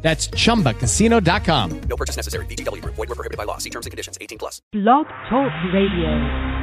That's 0.00 0.28
chumbacasino.com. 0.28 1.80
No 1.80 1.96
purchase 1.96 2.16
necessary. 2.16 2.46
VGW 2.46 2.82
Group. 2.82 2.94
Void 2.94 3.08
were 3.08 3.14
prohibited 3.14 3.36
by 3.36 3.44
law. 3.44 3.58
See 3.58 3.70
terms 3.70 3.86
and 3.86 3.90
conditions. 3.90 4.16
18 4.20 4.38
plus. 4.38 4.62
Blog 4.72 5.06
Talk 5.28 5.52
Radio. 5.74 6.58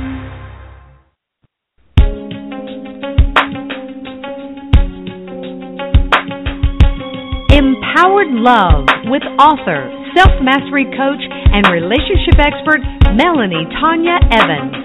Empowered 7.56 8.32
Love 8.44 8.84
with 9.08 9.24
author, 9.40 9.88
self 10.16 10.32
mastery 10.44 10.84
coach, 10.96 11.24
and 11.56 11.64
relationship 11.72 12.36
expert 12.40 12.84
Melanie 13.16 13.64
Tonia 13.80 14.20
Evans. 14.32 14.76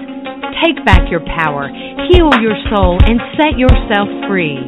Take 0.63 0.79
back 0.85 1.11
your 1.11 1.19
power, 1.35 1.67
heal 2.07 2.31
your 2.39 2.55
soul, 2.71 2.99
and 3.03 3.19
set 3.35 3.59
yourself 3.59 4.07
free. 4.27 4.59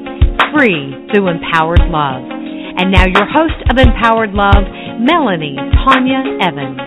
Free 0.52 0.92
through 1.14 1.30
empowered 1.30 1.88
love. 1.88 2.33
And 2.76 2.92
now, 2.92 3.06
your 3.06 3.28
host 3.28 3.64
of 3.70 3.78
Empowered 3.78 4.32
Love, 4.34 4.64
Melanie 5.00 5.56
Tonia 5.86 6.42
Evans. 6.42 6.80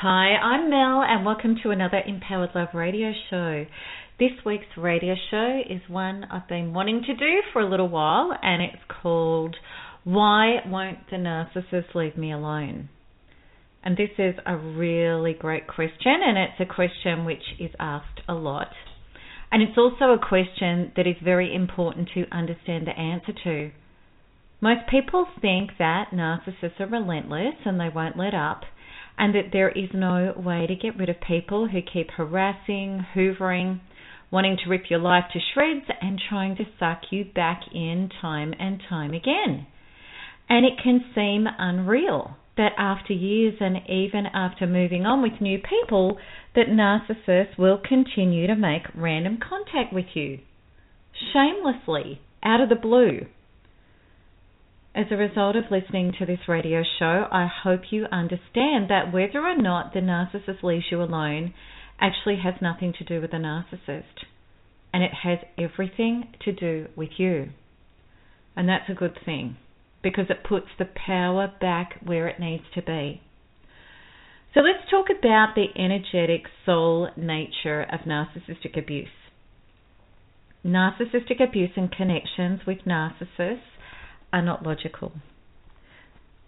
Hi, 0.00 0.34
I'm 0.42 0.70
Mel, 0.70 1.04
and 1.06 1.26
welcome 1.26 1.56
to 1.62 1.70
another 1.70 2.00
Empowered 2.06 2.50
Love 2.54 2.68
radio 2.72 3.12
show. 3.28 3.66
This 4.18 4.30
week's 4.46 4.64
radio 4.78 5.14
show 5.30 5.60
is 5.68 5.82
one 5.88 6.24
I've 6.32 6.48
been 6.48 6.72
wanting 6.72 7.02
to 7.06 7.14
do 7.14 7.42
for 7.52 7.60
a 7.60 7.68
little 7.68 7.88
while, 7.88 8.32
and 8.42 8.62
it's 8.62 8.82
called 9.02 9.54
Why 10.04 10.56
Won't 10.66 11.10
the 11.10 11.16
Narcissist 11.16 11.94
Leave 11.94 12.16
Me 12.16 12.32
Alone? 12.32 12.88
And 13.84 13.96
this 13.98 14.10
is 14.16 14.36
a 14.46 14.56
really 14.56 15.34
great 15.34 15.66
question, 15.66 16.14
and 16.24 16.38
it's 16.38 16.60
a 16.60 16.74
question 16.74 17.26
which 17.26 17.42
is 17.60 17.72
asked 17.78 18.22
a 18.26 18.34
lot. 18.34 18.68
And 19.52 19.62
it's 19.62 19.76
also 19.76 20.12
a 20.12 20.18
question 20.18 20.92
that 20.96 21.06
is 21.06 21.16
very 21.22 21.54
important 21.54 22.08
to 22.14 22.24
understand 22.32 22.86
the 22.86 22.98
answer 22.98 23.32
to. 23.44 23.70
Most 24.62 24.88
people 24.90 25.26
think 25.42 25.72
that 25.78 26.10
narcissists 26.10 26.80
are 26.80 26.86
relentless 26.86 27.54
and 27.66 27.78
they 27.78 27.90
won't 27.90 28.16
let 28.16 28.32
up, 28.32 28.62
and 29.18 29.34
that 29.34 29.52
there 29.52 29.68
is 29.68 29.90
no 29.92 30.32
way 30.34 30.66
to 30.66 30.74
get 30.74 30.96
rid 30.96 31.10
of 31.10 31.20
people 31.20 31.68
who 31.68 31.80
keep 31.82 32.12
harassing, 32.12 33.04
hoovering, 33.14 33.80
wanting 34.30 34.56
to 34.64 34.70
rip 34.70 34.84
your 34.88 35.00
life 35.00 35.24
to 35.34 35.38
shreds, 35.52 35.84
and 36.00 36.18
trying 36.30 36.56
to 36.56 36.64
suck 36.78 37.02
you 37.10 37.24
back 37.24 37.60
in 37.74 38.08
time 38.22 38.54
and 38.58 38.80
time 38.88 39.12
again. 39.12 39.66
And 40.48 40.64
it 40.64 40.82
can 40.82 41.04
seem 41.14 41.46
unreal 41.58 42.36
that 42.56 42.72
after 42.76 43.12
years 43.12 43.54
and 43.60 43.78
even 43.88 44.26
after 44.26 44.66
moving 44.66 45.06
on 45.06 45.22
with 45.22 45.40
new 45.40 45.58
people, 45.58 46.18
that 46.54 46.66
narcissists 46.68 47.58
will 47.58 47.78
continue 47.78 48.46
to 48.46 48.54
make 48.54 48.82
random 48.94 49.38
contact 49.38 49.92
with 49.92 50.04
you, 50.14 50.38
shamelessly, 51.32 52.20
out 52.42 52.60
of 52.60 52.68
the 52.68 52.74
blue. 52.74 53.20
As 54.94 55.06
a 55.10 55.16
result 55.16 55.56
of 55.56 55.70
listening 55.70 56.12
to 56.18 56.26
this 56.26 56.46
radio 56.46 56.82
show, 56.98 57.26
I 57.32 57.46
hope 57.46 57.80
you 57.90 58.04
understand 58.12 58.90
that 58.90 59.10
whether 59.10 59.40
or 59.40 59.56
not 59.56 59.94
the 59.94 60.00
narcissist 60.00 60.62
leaves 60.62 60.84
you 60.90 61.02
alone 61.02 61.54
actually 61.98 62.36
has 62.44 62.54
nothing 62.60 62.92
to 62.98 63.04
do 63.04 63.20
with 63.20 63.30
the 63.30 63.38
narcissist, 63.38 64.26
and 64.92 65.02
it 65.02 65.12
has 65.22 65.38
everything 65.56 66.34
to 66.44 66.52
do 66.52 66.88
with 66.94 67.10
you. 67.16 67.50
And 68.54 68.68
that's 68.68 68.90
a 68.90 68.94
good 68.94 69.16
thing 69.24 69.56
because 70.02 70.26
it 70.28 70.44
puts 70.48 70.68
the 70.78 70.84
power 70.84 71.52
back 71.60 72.00
where 72.04 72.28
it 72.28 72.40
needs 72.40 72.64
to 72.74 72.82
be. 72.82 73.22
So 74.54 74.60
let's 74.60 74.90
talk 74.90 75.06
about 75.08 75.54
the 75.54 75.68
energetic 75.76 76.42
soul 76.66 77.08
nature 77.16 77.82
of 77.82 78.00
narcissistic 78.00 78.78
abuse. 78.78 79.08
Narcissistic 80.64 81.42
abuse 81.42 81.70
and 81.76 81.90
connections 81.90 82.60
with 82.66 82.78
narcissists 82.86 83.60
are 84.32 84.42
not 84.42 84.64
logical. 84.64 85.12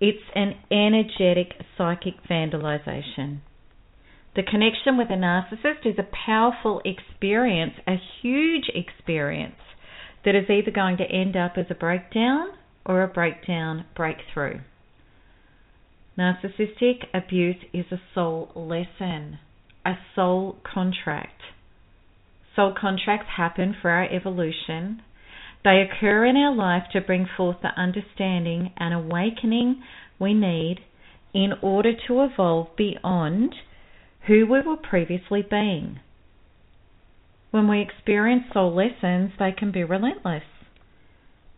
It's 0.00 0.18
an 0.34 0.54
energetic 0.70 1.54
psychic 1.78 2.14
vandalization. 2.28 3.40
The 4.36 4.42
connection 4.42 4.98
with 4.98 5.08
a 5.10 5.14
narcissist 5.14 5.86
is 5.86 5.98
a 5.98 6.26
powerful 6.26 6.82
experience, 6.84 7.74
a 7.86 7.94
huge 8.20 8.64
experience, 8.74 9.54
that 10.24 10.34
is 10.34 10.50
either 10.50 10.70
going 10.70 10.96
to 10.98 11.04
end 11.04 11.36
up 11.36 11.52
as 11.56 11.66
a 11.70 11.74
breakdown 11.74 12.48
or 12.84 13.02
a 13.02 13.08
breakdown 13.08 13.84
breakthrough. 13.96 14.60
Narcissistic 16.18 17.06
abuse 17.12 17.56
is 17.72 17.86
a 17.90 18.00
soul 18.14 18.50
lesson, 18.54 19.38
a 19.84 19.94
soul 20.14 20.56
contract. 20.62 21.42
Soul 22.54 22.74
contracts 22.80 23.30
happen 23.36 23.74
for 23.80 23.90
our 23.90 24.04
evolution. 24.04 25.02
They 25.64 25.80
occur 25.82 26.26
in 26.26 26.36
our 26.36 26.54
life 26.54 26.84
to 26.92 27.00
bring 27.00 27.26
forth 27.36 27.56
the 27.62 27.80
understanding 27.80 28.72
and 28.76 28.94
awakening 28.94 29.82
we 30.20 30.34
need 30.34 30.80
in 31.32 31.52
order 31.62 31.92
to 32.06 32.22
evolve 32.22 32.76
beyond 32.76 33.54
who 34.28 34.46
we 34.46 34.60
were 34.60 34.76
previously 34.76 35.42
being. 35.42 35.98
When 37.50 37.68
we 37.68 37.80
experience 37.80 38.44
soul 38.52 38.72
lessons, 38.74 39.32
they 39.38 39.52
can 39.52 39.72
be 39.72 39.82
relentless. 39.84 40.44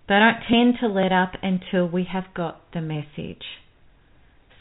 They 0.08 0.14
don't 0.14 0.42
tend 0.48 0.74
to 0.80 0.86
let 0.86 1.12
up 1.12 1.32
until 1.42 1.88
we 1.88 2.04
have 2.12 2.32
got 2.34 2.60
the 2.72 2.80
message. 2.80 3.42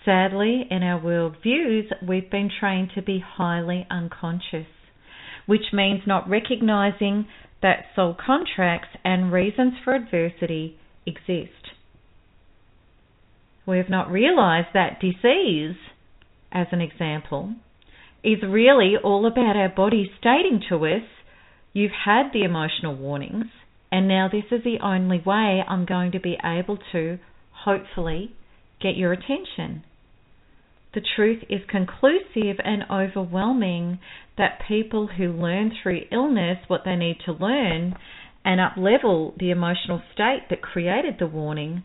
Sadly, 0.04 0.66
in 0.70 0.84
our 0.84 1.02
world 1.02 1.38
views, 1.42 1.92
we've 2.08 2.30
been 2.30 2.50
trained 2.60 2.92
to 2.96 3.02
be 3.02 3.24
highly 3.26 3.88
unconscious, 3.90 4.68
which 5.46 5.74
means 5.74 6.02
not 6.08 6.30
recognizing 6.30 7.28
that 7.62 7.86
soul 7.96 8.16
contracts 8.16 8.90
and 9.04 9.32
reasons 9.32 9.74
for 9.84 9.96
adversity 9.96 10.78
exist. 11.06 11.52
We 13.68 13.78
have 13.78 13.90
not 13.90 14.12
realized 14.12 14.70
that 14.74 15.00
disease, 15.00 15.76
as 16.52 16.68
an 16.72 16.82
example, 16.82 17.56
is 18.24 18.40
really 18.48 18.94
all 19.04 19.26
about 19.26 19.56
our 19.56 19.70
body 19.70 20.12
stating 20.20 20.62
to 20.70 20.86
us, 20.86 21.04
you've 21.74 21.92
had 22.06 22.32
the 22.34 22.44
emotional 22.44 22.96
warnings, 22.96 23.46
and 23.96 24.10
now 24.10 24.28
this 24.30 24.44
is 24.52 24.62
the 24.66 24.84
only 24.84 25.24
way 25.26 25.64
I'm 25.66 25.86
going 25.86 26.12
to 26.12 26.20
be 26.20 26.36
able 26.44 26.78
to, 26.92 27.18
hopefully, 27.64 28.36
get 28.82 28.98
your 28.98 29.14
attention. 29.14 29.86
The 30.94 31.02
truth 31.16 31.44
is 31.50 31.62
conclusive 31.70 32.58
and 32.66 32.84
overwhelming 32.92 34.00
that 34.38 34.60
people 34.68 35.08
who 35.18 35.32
learn 35.32 35.72
through 35.82 36.02
illness 36.12 36.58
what 36.68 36.82
they 36.84 36.98
need 36.98 37.20
to 37.26 37.32
learn 37.32 37.96
and 38.44 38.60
uplevel 38.60 39.38
the 39.38 39.50
emotional 39.50 40.02
state 40.14 40.48
that 40.50 40.62
created 40.62 41.16
the 41.18 41.28
warning 41.28 41.84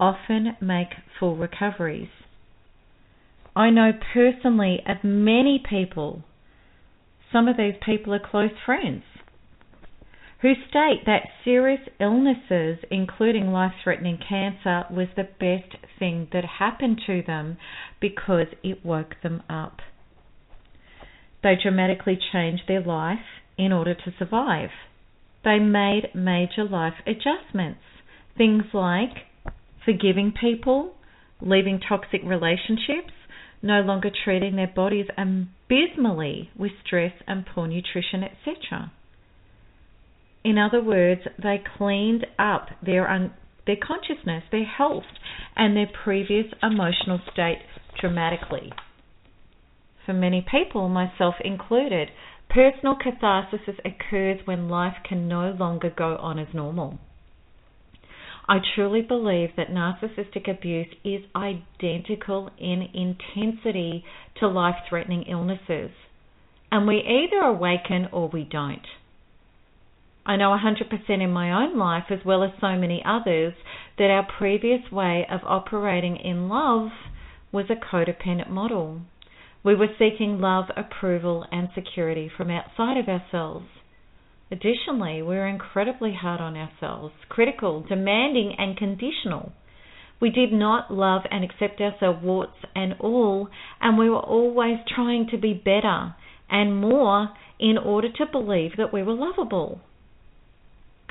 often 0.00 0.56
make 0.60 0.94
full 1.20 1.36
recoveries. 1.36 2.08
I 3.54 3.70
know 3.70 3.92
personally 4.12 4.80
of 4.84 5.04
many 5.04 5.62
people, 5.64 6.24
some 7.32 7.46
of 7.46 7.56
these 7.56 7.76
people 7.84 8.12
are 8.14 8.18
close 8.18 8.50
friends, 8.64 9.04
who 10.42 10.52
state 10.68 11.02
that 11.06 11.28
serious 11.44 11.80
illnesses, 11.98 12.78
including 12.90 13.48
life 13.48 13.72
threatening 13.82 14.18
cancer, 14.18 14.84
was 14.90 15.08
the 15.16 15.24
best 15.24 15.76
thing 15.98 16.28
that 16.32 16.44
happened 16.58 17.00
to 17.06 17.22
them 17.26 17.56
because 18.00 18.48
it 18.62 18.84
woke 18.84 19.14
them 19.22 19.42
up. 19.48 19.78
They 21.42 21.54
dramatically 21.60 22.18
changed 22.32 22.64
their 22.68 22.82
life 22.82 23.24
in 23.56 23.72
order 23.72 23.94
to 23.94 24.14
survive. 24.18 24.70
They 25.44 25.58
made 25.58 26.10
major 26.14 26.64
life 26.64 26.94
adjustments, 27.06 27.80
things 28.36 28.64
like 28.74 29.26
forgiving 29.84 30.32
people, 30.38 30.94
leaving 31.40 31.80
toxic 31.80 32.20
relationships, 32.24 33.12
no 33.62 33.80
longer 33.80 34.10
treating 34.24 34.56
their 34.56 34.72
bodies 34.74 35.06
abysmally 35.16 36.50
with 36.58 36.72
stress 36.84 37.12
and 37.26 37.46
poor 37.46 37.66
nutrition, 37.66 38.22
etc. 38.22 38.92
In 40.46 40.58
other 40.58 40.80
words, 40.80 41.22
they 41.42 41.58
cleaned 41.76 42.24
up 42.38 42.68
their 42.80 43.10
un- 43.10 43.34
their 43.66 43.74
consciousness, 43.74 44.44
their 44.52 44.64
health, 44.64 45.18
and 45.56 45.76
their 45.76 45.88
previous 45.88 46.46
emotional 46.62 47.20
state 47.32 47.62
dramatically. 48.00 48.72
For 50.04 50.12
many 50.12 50.46
people, 50.48 50.88
myself 50.88 51.34
included, 51.40 52.12
personal 52.48 52.94
catharsis 52.94 53.76
occurs 53.84 54.46
when 54.46 54.68
life 54.68 54.98
can 55.02 55.26
no 55.26 55.50
longer 55.50 55.90
go 55.90 56.16
on 56.18 56.38
as 56.38 56.54
normal. 56.54 57.00
I 58.48 58.60
truly 58.76 59.02
believe 59.02 59.56
that 59.56 59.70
narcissistic 59.70 60.48
abuse 60.48 60.94
is 61.02 61.24
identical 61.34 62.50
in 62.56 62.82
intensity 62.94 64.04
to 64.36 64.46
life 64.46 64.76
threatening 64.88 65.24
illnesses. 65.24 65.90
And 66.70 66.86
we 66.86 66.98
either 66.98 67.40
awaken 67.44 68.06
or 68.12 68.28
we 68.28 68.44
don't. 68.44 68.86
I 70.28 70.34
know 70.34 70.50
100% 70.50 71.08
in 71.08 71.30
my 71.30 71.52
own 71.52 71.78
life, 71.78 72.06
as 72.10 72.18
well 72.24 72.42
as 72.42 72.50
so 72.60 72.76
many 72.76 73.00
others, 73.06 73.54
that 73.96 74.10
our 74.10 74.26
previous 74.26 74.90
way 74.90 75.24
of 75.30 75.40
operating 75.44 76.16
in 76.16 76.48
love 76.48 76.90
was 77.52 77.66
a 77.70 77.76
codependent 77.76 78.50
model. 78.50 79.02
We 79.62 79.76
were 79.76 79.86
seeking 79.96 80.40
love, 80.40 80.64
approval, 80.76 81.46
and 81.52 81.68
security 81.76 82.28
from 82.36 82.50
outside 82.50 82.96
of 82.96 83.08
ourselves. 83.08 83.66
Additionally, 84.50 85.22
we 85.22 85.36
were 85.36 85.46
incredibly 85.46 86.14
hard 86.14 86.40
on 86.40 86.56
ourselves, 86.56 87.14
critical, 87.28 87.82
demanding, 87.88 88.56
and 88.58 88.76
conditional. 88.76 89.52
We 90.20 90.30
did 90.30 90.52
not 90.52 90.92
love 90.92 91.22
and 91.30 91.44
accept 91.44 91.80
ourselves, 91.80 92.24
warts 92.24 92.58
and 92.74 92.94
all, 92.98 93.48
and 93.80 93.96
we 93.96 94.10
were 94.10 94.16
always 94.16 94.78
trying 94.92 95.28
to 95.30 95.38
be 95.38 95.52
better 95.52 96.16
and 96.50 96.80
more 96.80 97.30
in 97.60 97.78
order 97.78 98.08
to 98.10 98.26
believe 98.26 98.72
that 98.76 98.92
we 98.92 99.04
were 99.04 99.14
lovable. 99.14 99.80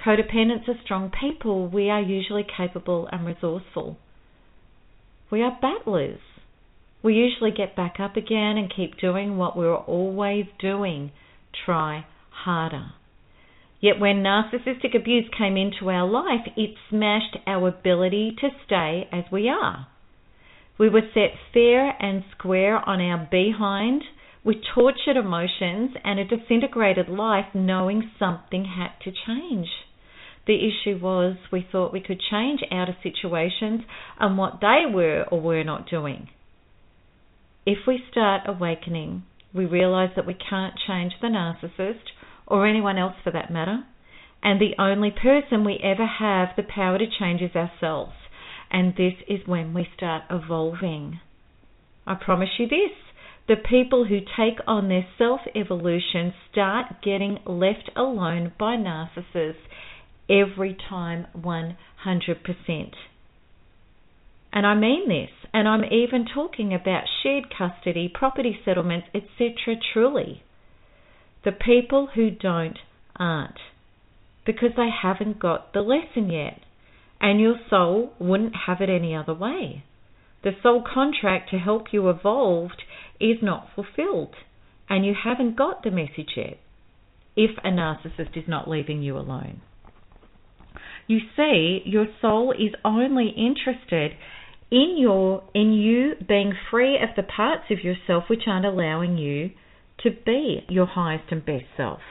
Codependents 0.05 0.67
are 0.67 0.79
strong 0.83 1.09
people. 1.19 1.67
We 1.67 1.89
are 1.89 2.01
usually 2.01 2.45
capable 2.45 3.09
and 3.11 3.25
resourceful. 3.25 3.97
We 5.31 5.41
are 5.41 5.57
battlers. 5.59 6.19
We 7.01 7.15
usually 7.15 7.49
get 7.49 7.75
back 7.75 7.95
up 7.99 8.15
again 8.15 8.55
and 8.55 8.71
keep 8.73 8.99
doing 8.99 9.37
what 9.37 9.57
we 9.57 9.65
were 9.65 9.77
always 9.77 10.45
doing. 10.59 11.11
Try 11.65 12.05
harder. 12.29 12.91
Yet 13.81 13.99
when 13.99 14.17
narcissistic 14.17 14.95
abuse 14.95 15.25
came 15.35 15.57
into 15.57 15.89
our 15.89 16.07
life, 16.07 16.47
it 16.55 16.75
smashed 16.89 17.37
our 17.47 17.67
ability 17.67 18.35
to 18.41 18.49
stay 18.65 19.07
as 19.11 19.23
we 19.31 19.49
are. 19.49 19.87
We 20.77 20.87
were 20.87 21.09
set 21.15 21.31
fair 21.51 21.95
and 21.99 22.23
square 22.37 22.77
on 22.77 23.01
our 23.01 23.27
behind 23.31 24.03
with 24.43 24.57
tortured 24.75 25.17
emotions 25.17 25.95
and 26.03 26.19
a 26.19 26.25
disintegrated 26.25 27.09
life, 27.09 27.45
knowing 27.55 28.11
something 28.19 28.65
had 28.65 28.91
to 29.03 29.11
change. 29.25 29.67
The 30.47 30.56
issue 30.56 31.00
was 31.01 31.38
we 31.51 31.68
thought 31.71 31.94
we 31.94 32.01
could 32.01 32.21
change 32.30 32.62
outer 32.71 32.95
situations 33.01 33.81
and 34.19 34.38
what 34.38 34.59
they 34.62 34.83
were 34.92 35.25
or 35.31 35.42
were 35.42 35.63
not 35.63 35.89
doing. 35.89 36.30
If 37.65 37.80
we 37.88 38.03
start 38.12 38.44
awakening, 38.45 39.24
we 39.53 39.65
realize 39.65 40.12
that 40.15 40.27
we 40.27 40.36
can't 40.36 40.75
change 40.88 41.13
the 41.19 41.27
narcissist 41.27 42.12
or 42.45 42.68
anyone 42.68 42.97
else 42.97 43.15
for 43.24 43.31
that 43.31 43.51
matter. 43.51 43.86
And 44.44 44.62
the 44.62 44.75
only 44.80 45.09
person 45.09 45.65
we 45.65 45.80
ever 45.83 46.06
have 46.06 46.50
the 46.56 46.63
power 46.63 47.00
to 47.00 47.06
change 47.19 47.41
is 47.41 47.56
ourselves. 47.56 48.13
And 48.69 48.94
this 48.95 49.13
is 49.27 49.48
when 49.48 49.74
we 49.74 49.88
start 49.95 50.24
evolving. 50.30 51.19
I 52.06 52.13
promise 52.13 52.50
you 52.59 52.68
this 52.68 52.91
the 53.48 53.56
people 53.56 54.06
who 54.06 54.19
take 54.19 54.59
on 54.68 54.89
their 54.89 55.06
self 55.18 55.41
evolution 55.56 56.33
start 56.51 57.01
getting 57.03 57.39
left 57.45 57.91
alone 57.95 58.51
by 58.59 58.75
narcissists 58.75 59.56
every 60.30 60.75
time 60.89 61.27
100%. 61.38 61.75
And 64.54 64.66
I 64.66 64.74
mean 64.74 65.10
this, 65.10 65.30
and 65.54 65.68
I'm 65.68 65.83
even 65.83 66.25
talking 66.33 66.74
about 66.74 67.04
shared 67.22 67.45
custody, 67.56 68.10
property 68.13 68.57
settlements, 68.63 69.07
etc. 69.13 69.75
truly. 69.94 70.44
The 71.44 71.51
people 71.51 72.10
who 72.16 72.31
don't 72.31 72.80
aren't 73.18 73.60
because 74.45 74.72
they 74.77 74.89
haven't 75.01 75.39
got 75.39 75.74
the 75.74 75.81
lesson 75.81 76.30
yet, 76.30 76.62
and 77.19 77.39
your 77.39 77.56
soul 77.69 78.13
wouldn't 78.19 78.54
have 78.68 78.80
it 78.80 78.89
any 78.89 79.16
other 79.16 79.33
way. 79.33 79.83
The 80.44 80.51
soul 80.62 80.83
contract 80.83 81.50
to 81.50 81.57
help 81.57 81.88
you 81.92 82.10
evolve 82.10 82.72
is 83.19 83.38
not 83.42 83.69
fulfilled, 83.74 84.36
and 84.88 85.06
you 85.06 85.13
haven't 85.24 85.57
got 85.57 85.83
the 85.83 85.92
message 85.92 86.33
yet 86.38 86.60
if 87.36 87.51
a 87.63 87.69
narcissist 87.69 88.38
is 88.38 88.48
not 88.48 88.69
leaving 88.69 89.01
you 89.01 89.18
alone. 89.18 89.62
You 91.07 91.19
see, 91.35 91.81
your 91.85 92.07
soul 92.21 92.51
is 92.51 92.73
only 92.83 93.29
interested 93.29 94.13
in 94.71 94.95
your 94.97 95.43
in 95.53 95.73
you 95.73 96.13
being 96.27 96.53
free 96.71 96.95
of 96.95 97.09
the 97.15 97.23
parts 97.23 97.65
of 97.69 97.83
yourself 97.83 98.23
which 98.29 98.43
aren't 98.47 98.65
allowing 98.65 99.17
you 99.17 99.51
to 99.99 100.09
be 100.25 100.65
your 100.67 100.87
highest 100.87 101.31
and 101.31 101.45
best 101.45 101.65
self. 101.77 102.01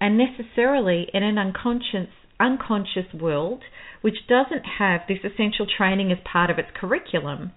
And 0.00 0.18
necessarily 0.18 1.08
in 1.12 1.22
an 1.22 1.38
unconscious, 1.38 2.08
unconscious 2.38 3.12
world, 3.12 3.62
which 4.02 4.28
doesn't 4.28 4.64
have 4.78 5.00
this 5.08 5.18
essential 5.24 5.66
training 5.66 6.12
as 6.12 6.18
part 6.30 6.50
of 6.50 6.58
its 6.58 6.68
curriculum, 6.78 7.52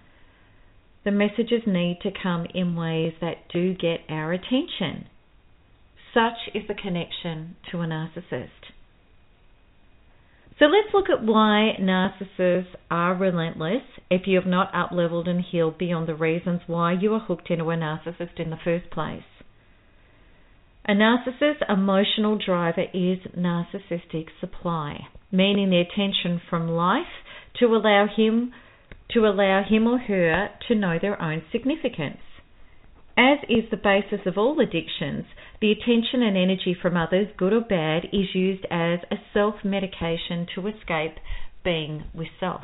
the 1.03 1.11
messages 1.11 1.63
need 1.67 1.99
to 2.01 2.09
come 2.11 2.45
in 2.53 2.75
ways 2.75 3.13
that 3.21 3.49
do 3.51 3.73
get 3.73 4.01
our 4.09 4.33
attention. 4.33 5.07
Such 6.13 6.55
is 6.55 6.63
the 6.67 6.73
connection 6.73 7.55
to 7.71 7.81
a 7.81 7.85
narcissist. 7.85 8.71
So 10.61 10.67
let's 10.67 10.93
look 10.93 11.09
at 11.09 11.25
why 11.25 11.75
narcissists 11.81 12.75
are 12.91 13.15
relentless 13.15 13.81
if 14.11 14.27
you 14.27 14.35
have 14.35 14.45
not 14.45 14.71
upleveled 14.73 15.27
and 15.27 15.43
healed 15.43 15.79
beyond 15.79 16.07
the 16.07 16.13
reasons 16.13 16.61
why 16.67 16.93
you 16.93 17.15
are 17.15 17.19
hooked 17.19 17.49
into 17.49 17.71
a 17.71 17.75
narcissist 17.75 18.37
in 18.39 18.51
the 18.51 18.59
first 18.63 18.91
place. 18.91 19.23
A 20.87 20.93
narcissist's 20.93 21.63
emotional 21.67 22.37
driver 22.37 22.83
is 22.93 23.17
narcissistic 23.35 24.27
supply, 24.39 25.07
meaning 25.31 25.71
the 25.71 25.81
attention 25.81 26.39
from 26.47 26.67
life 26.67 27.25
to 27.59 27.65
allow 27.65 28.05
him 28.05 28.53
to 29.15 29.21
allow 29.21 29.63
him 29.67 29.87
or 29.87 29.97
her 29.97 30.49
to 30.67 30.75
know 30.75 30.99
their 31.01 31.19
own 31.19 31.41
significance. 31.51 32.21
As 33.17 33.39
is 33.49 33.69
the 33.69 33.77
basis 33.77 34.25
of 34.25 34.37
all 34.37 34.59
addictions, 34.59 35.25
the 35.59 35.71
attention 35.71 36.23
and 36.23 36.37
energy 36.37 36.73
from 36.73 36.95
others, 36.95 37.27
good 37.37 37.53
or 37.53 37.61
bad, 37.61 38.05
is 38.13 38.33
used 38.33 38.65
as 38.71 38.99
a 39.11 39.17
self 39.33 39.55
medication 39.63 40.47
to 40.55 40.67
escape 40.67 41.15
being 41.63 42.05
with 42.13 42.29
self. 42.39 42.63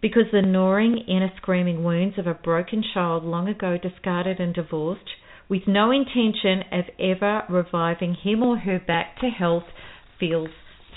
Because 0.00 0.30
the 0.32 0.42
gnawing 0.42 0.98
inner 1.08 1.32
screaming 1.36 1.84
wounds 1.84 2.18
of 2.18 2.26
a 2.26 2.34
broken 2.34 2.82
child 2.94 3.24
long 3.24 3.48
ago 3.48 3.76
discarded 3.76 4.40
and 4.40 4.54
divorced, 4.54 5.10
with 5.48 5.66
no 5.66 5.90
intention 5.90 6.62
of 6.70 6.84
ever 6.98 7.42
reviving 7.48 8.14
him 8.14 8.42
or 8.42 8.58
her 8.58 8.78
back 8.78 9.18
to 9.20 9.28
health, 9.28 9.64
feels 10.18 10.50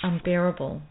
unbearable. 0.04 0.82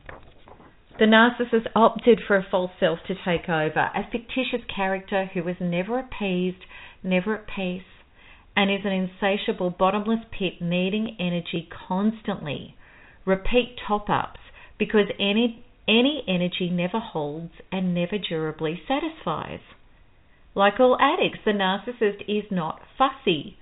The 0.98 1.06
narcissist 1.06 1.68
opted 1.74 2.20
for 2.26 2.36
a 2.36 2.46
false 2.50 2.72
self 2.78 2.98
to 3.06 3.14
take 3.24 3.48
over, 3.48 3.90
a 3.94 4.08
fictitious 4.10 4.64
character 4.74 5.26
who 5.32 5.42
was 5.42 5.56
never 5.60 5.98
appeased 5.98 6.64
never 7.02 7.36
at 7.36 7.46
peace, 7.46 7.82
and 8.56 8.70
is 8.70 8.84
an 8.84 8.92
insatiable 8.92 9.70
bottomless 9.70 10.24
pit 10.30 10.60
needing 10.60 11.16
energy 11.18 11.68
constantly. 11.88 12.76
Repeat 13.24 13.76
top 13.86 14.10
ups 14.10 14.40
because 14.78 15.06
any 15.18 15.64
any 15.88 16.22
energy 16.28 16.70
never 16.70 16.98
holds 17.00 17.52
and 17.70 17.94
never 17.94 18.16
durably 18.18 18.80
satisfies. 18.86 19.60
Like 20.54 20.78
all 20.78 20.96
addicts, 21.00 21.40
the 21.44 21.52
narcissist 21.52 22.22
is 22.28 22.50
not 22.50 22.80
fussy. 22.96 23.56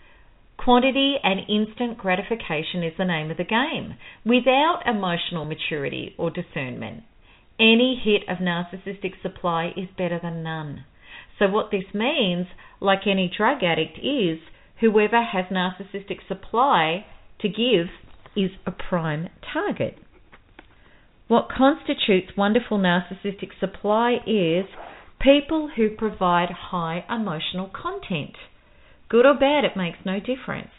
Quantity 0.58 1.16
and 1.22 1.40
instant 1.48 1.96
gratification 1.96 2.82
is 2.82 2.92
the 2.98 3.04
name 3.04 3.30
of 3.30 3.38
the 3.38 3.44
game, 3.44 3.94
without 4.24 4.82
emotional 4.86 5.46
maturity 5.46 6.14
or 6.18 6.30
discernment. 6.30 7.04
Any 7.58 8.00
hit 8.02 8.28
of 8.28 8.38
narcissistic 8.38 9.22
supply 9.22 9.72
is 9.76 9.88
better 9.96 10.18
than 10.22 10.42
none. 10.42 10.84
So, 11.40 11.48
what 11.48 11.70
this 11.70 11.94
means, 11.94 12.48
like 12.80 13.06
any 13.06 13.32
drug 13.34 13.64
addict, 13.64 13.98
is 13.98 14.38
whoever 14.80 15.22
has 15.22 15.46
narcissistic 15.46 16.18
supply 16.28 17.06
to 17.40 17.48
give 17.48 17.86
is 18.36 18.50
a 18.66 18.70
prime 18.70 19.30
target. 19.50 19.96
What 21.28 21.48
constitutes 21.48 22.36
wonderful 22.36 22.78
narcissistic 22.78 23.58
supply 23.58 24.18
is 24.26 24.66
people 25.18 25.70
who 25.74 25.88
provide 25.88 26.50
high 26.50 27.06
emotional 27.08 27.70
content. 27.72 28.36
Good 29.08 29.24
or 29.24 29.34
bad, 29.34 29.64
it 29.64 29.78
makes 29.78 29.98
no 30.04 30.20
difference. 30.20 30.72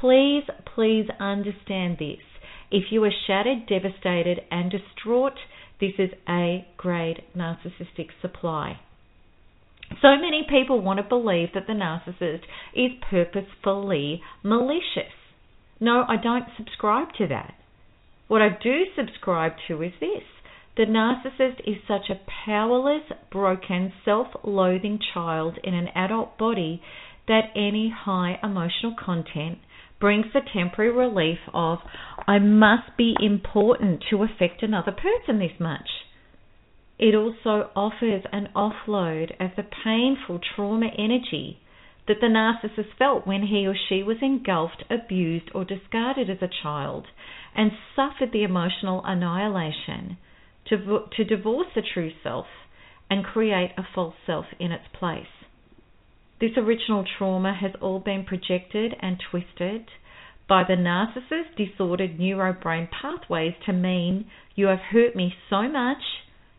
Please, 0.00 0.44
please 0.74 1.06
understand 1.20 1.98
this. 1.98 2.24
If 2.70 2.84
you 2.90 3.04
are 3.04 3.12
shattered, 3.26 3.66
devastated, 3.66 4.40
and 4.50 4.70
distraught, 4.70 5.38
this 5.80 5.92
is 5.98 6.10
A 6.26 6.66
grade 6.78 7.24
narcissistic 7.36 8.08
supply. 8.22 8.80
So 10.02 10.16
many 10.16 10.46
people 10.48 10.80
want 10.80 10.98
to 10.98 11.02
believe 11.02 11.48
that 11.54 11.66
the 11.66 11.72
narcissist 11.72 12.42
is 12.74 12.92
purposefully 13.10 14.22
malicious. 14.42 15.12
No, 15.80 16.04
I 16.08 16.16
don't 16.16 16.44
subscribe 16.56 17.08
to 17.18 17.26
that. 17.28 17.54
What 18.28 18.42
I 18.42 18.48
do 18.62 18.84
subscribe 18.94 19.52
to 19.68 19.82
is 19.82 19.92
this 20.00 20.22
the 20.76 20.84
narcissist 20.84 21.60
is 21.66 21.82
such 21.88 22.08
a 22.08 22.20
powerless, 22.46 23.02
broken, 23.32 23.92
self 24.04 24.28
loathing 24.44 25.00
child 25.12 25.58
in 25.64 25.74
an 25.74 25.88
adult 25.88 26.38
body 26.38 26.80
that 27.26 27.50
any 27.56 27.90
high 27.90 28.38
emotional 28.42 28.94
content 28.94 29.58
brings 30.00 30.26
the 30.32 30.40
temporary 30.52 30.92
relief 30.92 31.38
of, 31.52 31.78
I 32.28 32.38
must 32.38 32.96
be 32.96 33.16
important 33.20 34.04
to 34.10 34.22
affect 34.22 34.62
another 34.62 34.92
person 34.92 35.40
this 35.40 35.58
much. 35.58 35.88
It 36.98 37.14
also 37.14 37.70
offers 37.76 38.24
an 38.32 38.48
offload 38.56 39.30
of 39.40 39.50
the 39.56 39.62
painful 39.84 40.40
trauma 40.40 40.88
energy 40.98 41.60
that 42.08 42.20
the 42.20 42.26
narcissist 42.26 42.96
felt 42.98 43.26
when 43.26 43.46
he 43.46 43.66
or 43.66 43.76
she 43.88 44.02
was 44.02 44.16
engulfed, 44.22 44.82
abused, 44.90 45.50
or 45.54 45.64
discarded 45.64 46.28
as 46.28 46.42
a 46.42 46.48
child 46.62 47.06
and 47.54 47.70
suffered 47.94 48.32
the 48.32 48.42
emotional 48.42 49.02
annihilation 49.04 50.16
to, 50.66 51.06
to 51.16 51.24
divorce 51.24 51.68
the 51.74 51.82
true 51.82 52.10
self 52.22 52.46
and 53.10 53.24
create 53.24 53.72
a 53.76 53.82
false 53.94 54.14
self 54.26 54.46
in 54.58 54.72
its 54.72 54.84
place. 54.92 55.26
This 56.40 56.56
original 56.56 57.04
trauma 57.18 57.52
has 57.54 57.72
all 57.80 58.00
been 58.00 58.24
projected 58.24 58.94
and 59.00 59.18
twisted 59.30 59.88
by 60.48 60.64
the 60.64 60.76
narcissist's 60.76 61.54
disordered 61.56 62.18
neurobrain 62.18 62.88
pathways 62.90 63.54
to 63.66 63.72
mean 63.72 64.26
you 64.54 64.66
have 64.66 64.78
hurt 64.78 65.14
me 65.14 65.34
so 65.50 65.68
much. 65.68 66.02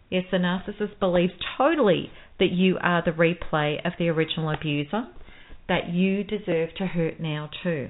Yes, 0.09 0.25
the 0.31 0.37
narcissist 0.37 0.99
believes 0.99 1.33
totally 1.57 2.11
that 2.39 2.51
you 2.51 2.77
are 2.81 3.03
the 3.03 3.11
replay 3.11 3.85
of 3.85 3.93
the 3.99 4.09
original 4.09 4.49
abuser, 4.49 5.07
that 5.67 5.89
you 5.89 6.23
deserve 6.23 6.73
to 6.77 6.87
hurt 6.87 7.19
now 7.19 7.49
too. 7.63 7.89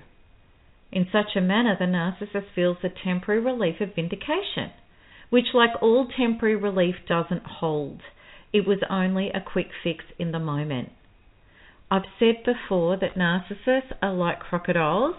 In 0.92 1.08
such 1.12 1.36
a 1.36 1.42
manner, 1.42 1.78
the 1.78 1.86
narcissist 1.86 2.52
feels 2.54 2.78
the 2.82 2.90
temporary 2.90 3.40
relief 3.40 3.80
of 3.80 3.96
vindication, 3.96 4.72
which, 5.30 5.54
like 5.54 5.82
all 5.82 6.08
temporary 6.08 6.56
relief, 6.56 6.96
doesn't 7.08 7.46
hold. 7.46 8.02
It 8.52 8.68
was 8.68 8.80
only 8.90 9.30
a 9.30 9.40
quick 9.42 9.68
fix 9.84 10.04
in 10.18 10.32
the 10.32 10.40
moment. 10.40 10.90
I've 11.92 12.06
said 12.20 12.44
before 12.44 12.98
that 12.98 13.16
narcissists 13.16 13.94
are 14.02 14.14
like 14.14 14.40
crocodiles 14.40 15.16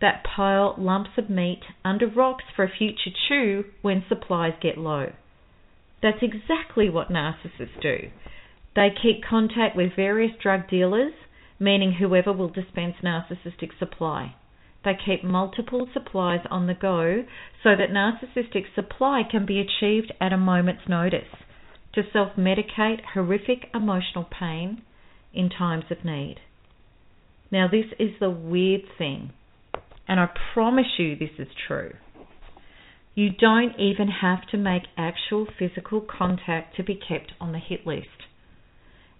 that 0.00 0.24
pile 0.24 0.74
lumps 0.78 1.10
of 1.18 1.28
meat 1.28 1.62
under 1.84 2.06
rocks 2.06 2.44
for 2.54 2.64
a 2.64 2.70
future 2.70 3.10
chew 3.28 3.64
when 3.82 4.04
supplies 4.08 4.54
get 4.60 4.78
low. 4.78 5.12
That's 6.02 6.22
exactly 6.22 6.88
what 6.88 7.10
narcissists 7.10 7.80
do. 7.80 8.10
They 8.76 8.90
keep 8.90 9.24
contact 9.24 9.76
with 9.76 9.96
various 9.96 10.32
drug 10.40 10.68
dealers, 10.68 11.12
meaning 11.58 11.94
whoever 11.94 12.32
will 12.32 12.48
dispense 12.48 12.96
narcissistic 13.02 13.76
supply. 13.78 14.34
They 14.84 14.94
keep 15.04 15.24
multiple 15.24 15.88
supplies 15.92 16.46
on 16.50 16.66
the 16.66 16.74
go 16.74 17.24
so 17.62 17.70
that 17.74 17.90
narcissistic 17.90 18.72
supply 18.74 19.22
can 19.28 19.44
be 19.44 19.60
achieved 19.60 20.12
at 20.20 20.32
a 20.32 20.36
moment's 20.36 20.88
notice 20.88 21.28
to 21.94 22.02
self 22.12 22.36
medicate 22.36 23.04
horrific 23.14 23.68
emotional 23.74 24.24
pain 24.24 24.82
in 25.34 25.50
times 25.50 25.84
of 25.90 26.04
need. 26.04 26.36
Now, 27.50 27.66
this 27.66 27.86
is 27.98 28.10
the 28.20 28.30
weird 28.30 28.82
thing, 28.96 29.32
and 30.06 30.20
I 30.20 30.28
promise 30.54 30.98
you 30.98 31.16
this 31.16 31.38
is 31.38 31.48
true. 31.66 31.94
You 33.18 33.30
don't 33.30 33.74
even 33.80 34.06
have 34.22 34.46
to 34.52 34.56
make 34.56 34.84
actual 34.96 35.44
physical 35.58 36.00
contact 36.00 36.76
to 36.76 36.84
be 36.84 36.94
kept 36.94 37.32
on 37.40 37.50
the 37.50 37.58
hit 37.58 37.84
list. 37.84 38.28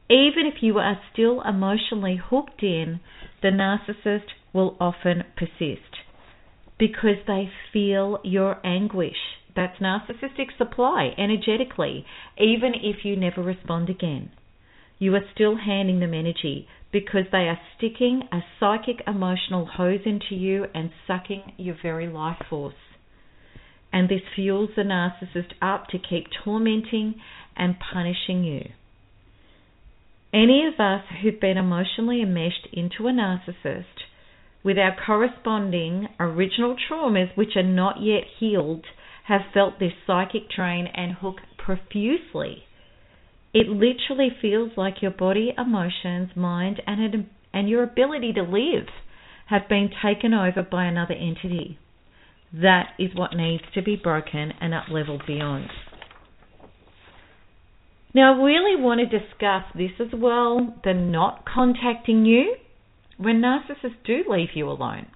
Even 0.08 0.46
if 0.46 0.62
you 0.62 0.78
are 0.78 1.00
still 1.12 1.42
emotionally 1.42 2.14
hooked 2.14 2.62
in, 2.62 3.00
the 3.42 3.48
narcissist 3.48 4.28
will 4.52 4.76
often 4.78 5.24
persist 5.36 6.04
because 6.78 7.16
they 7.26 7.50
feel 7.72 8.20
your 8.22 8.64
anguish 8.64 9.16
that's 9.56 9.80
narcissistic 9.80 10.56
supply 10.56 11.12
energetically, 11.18 12.06
even 12.38 12.74
if 12.76 13.04
you 13.04 13.16
never 13.16 13.42
respond 13.42 13.90
again. 13.90 14.30
You 15.00 15.16
are 15.16 15.28
still 15.34 15.56
handing 15.56 15.98
them 15.98 16.14
energy 16.14 16.68
because 16.92 17.26
they 17.32 17.48
are 17.48 17.58
sticking 17.76 18.28
a 18.30 18.44
psychic 18.60 19.02
emotional 19.08 19.66
hose 19.66 20.02
into 20.06 20.36
you 20.36 20.66
and 20.72 20.92
sucking 21.08 21.54
your 21.56 21.74
very 21.82 22.06
life 22.06 22.40
force. 22.48 22.74
And 23.92 24.08
this 24.08 24.22
fuels 24.34 24.70
the 24.76 24.82
narcissist 24.82 25.52
up 25.62 25.88
to 25.88 25.98
keep 25.98 26.26
tormenting 26.44 27.14
and 27.56 27.76
punishing 27.78 28.44
you. 28.44 28.70
Any 30.32 30.66
of 30.66 30.78
us 30.78 31.04
who've 31.22 31.40
been 31.40 31.56
emotionally 31.56 32.20
enmeshed 32.20 32.68
into 32.72 33.08
a 33.08 33.12
narcissist 33.12 34.04
with 34.62 34.76
our 34.76 34.94
corresponding 35.06 36.08
original 36.20 36.76
traumas, 36.76 37.34
which 37.34 37.56
are 37.56 37.62
not 37.62 38.02
yet 38.02 38.24
healed, 38.38 38.84
have 39.26 39.40
felt 39.54 39.78
this 39.78 39.92
psychic 40.06 40.50
drain 40.54 40.86
and 40.86 41.12
hook 41.12 41.36
profusely. 41.56 42.64
It 43.54 43.68
literally 43.68 44.30
feels 44.40 44.72
like 44.76 45.00
your 45.00 45.10
body, 45.10 45.54
emotions, 45.56 46.30
mind, 46.36 46.82
and, 46.86 47.26
and 47.52 47.68
your 47.68 47.82
ability 47.82 48.34
to 48.34 48.42
live 48.42 48.88
have 49.46 49.68
been 49.68 49.90
taken 50.02 50.34
over 50.34 50.62
by 50.62 50.84
another 50.84 51.14
entity. 51.14 51.78
That 52.52 52.90
is 52.98 53.10
what 53.14 53.36
needs 53.36 53.64
to 53.74 53.82
be 53.82 53.96
broken 53.96 54.52
and 54.60 54.72
up 54.74 54.84
leveled 54.90 55.22
beyond. 55.26 55.68
Now, 58.14 58.34
I 58.34 58.42
really 58.42 58.80
want 58.80 59.00
to 59.00 59.18
discuss 59.18 59.64
this 59.74 59.92
as 60.00 60.18
well 60.18 60.74
the 60.82 60.94
not 60.94 61.44
contacting 61.44 62.24
you 62.24 62.56
when 63.18 63.42
narcissists 63.42 64.02
do 64.04 64.24
leave 64.28 64.50
you 64.54 64.68
alone. 64.68 65.06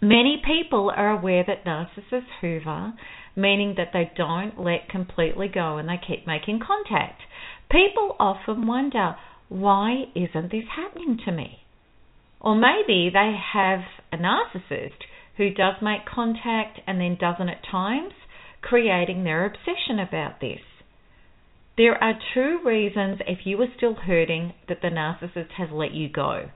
Many 0.00 0.42
people 0.44 0.92
are 0.94 1.10
aware 1.10 1.44
that 1.46 1.64
narcissists 1.64 2.26
hoover 2.40 2.92
meaning 3.36 3.74
that 3.76 3.90
they 3.92 4.10
don't 4.16 4.60
let 4.60 4.88
completely 4.88 5.48
go 5.48 5.78
and 5.78 5.88
they 5.88 6.00
keep 6.06 6.26
making 6.26 6.60
contact. 6.60 7.22
People 7.70 8.16
often 8.20 8.66
wonder, 8.66 9.16
why 9.48 10.04
isn't 10.14 10.50
this 10.50 10.64
happening 10.76 11.18
to 11.24 11.32
me? 11.32 11.58
Or 12.40 12.54
maybe 12.54 13.10
they 13.12 13.34
have 13.52 13.80
a 14.12 14.16
narcissist 14.16 15.04
who 15.36 15.50
does 15.50 15.74
make 15.82 16.04
contact 16.04 16.80
and 16.86 17.00
then 17.00 17.16
doesn't 17.20 17.48
at 17.48 17.64
times, 17.70 18.12
creating 18.60 19.24
their 19.24 19.44
obsession 19.46 19.98
about 19.98 20.40
this. 20.40 20.60
There 21.76 22.02
are 22.02 22.18
two 22.34 22.60
reasons 22.64 23.20
if 23.26 23.46
you 23.46 23.60
are 23.62 23.66
still 23.76 23.94
hurting 23.94 24.52
that 24.68 24.82
the 24.82 24.88
narcissist 24.88 25.52
has 25.56 25.70
let 25.72 25.92
you 25.92 26.08
go. 26.08 26.50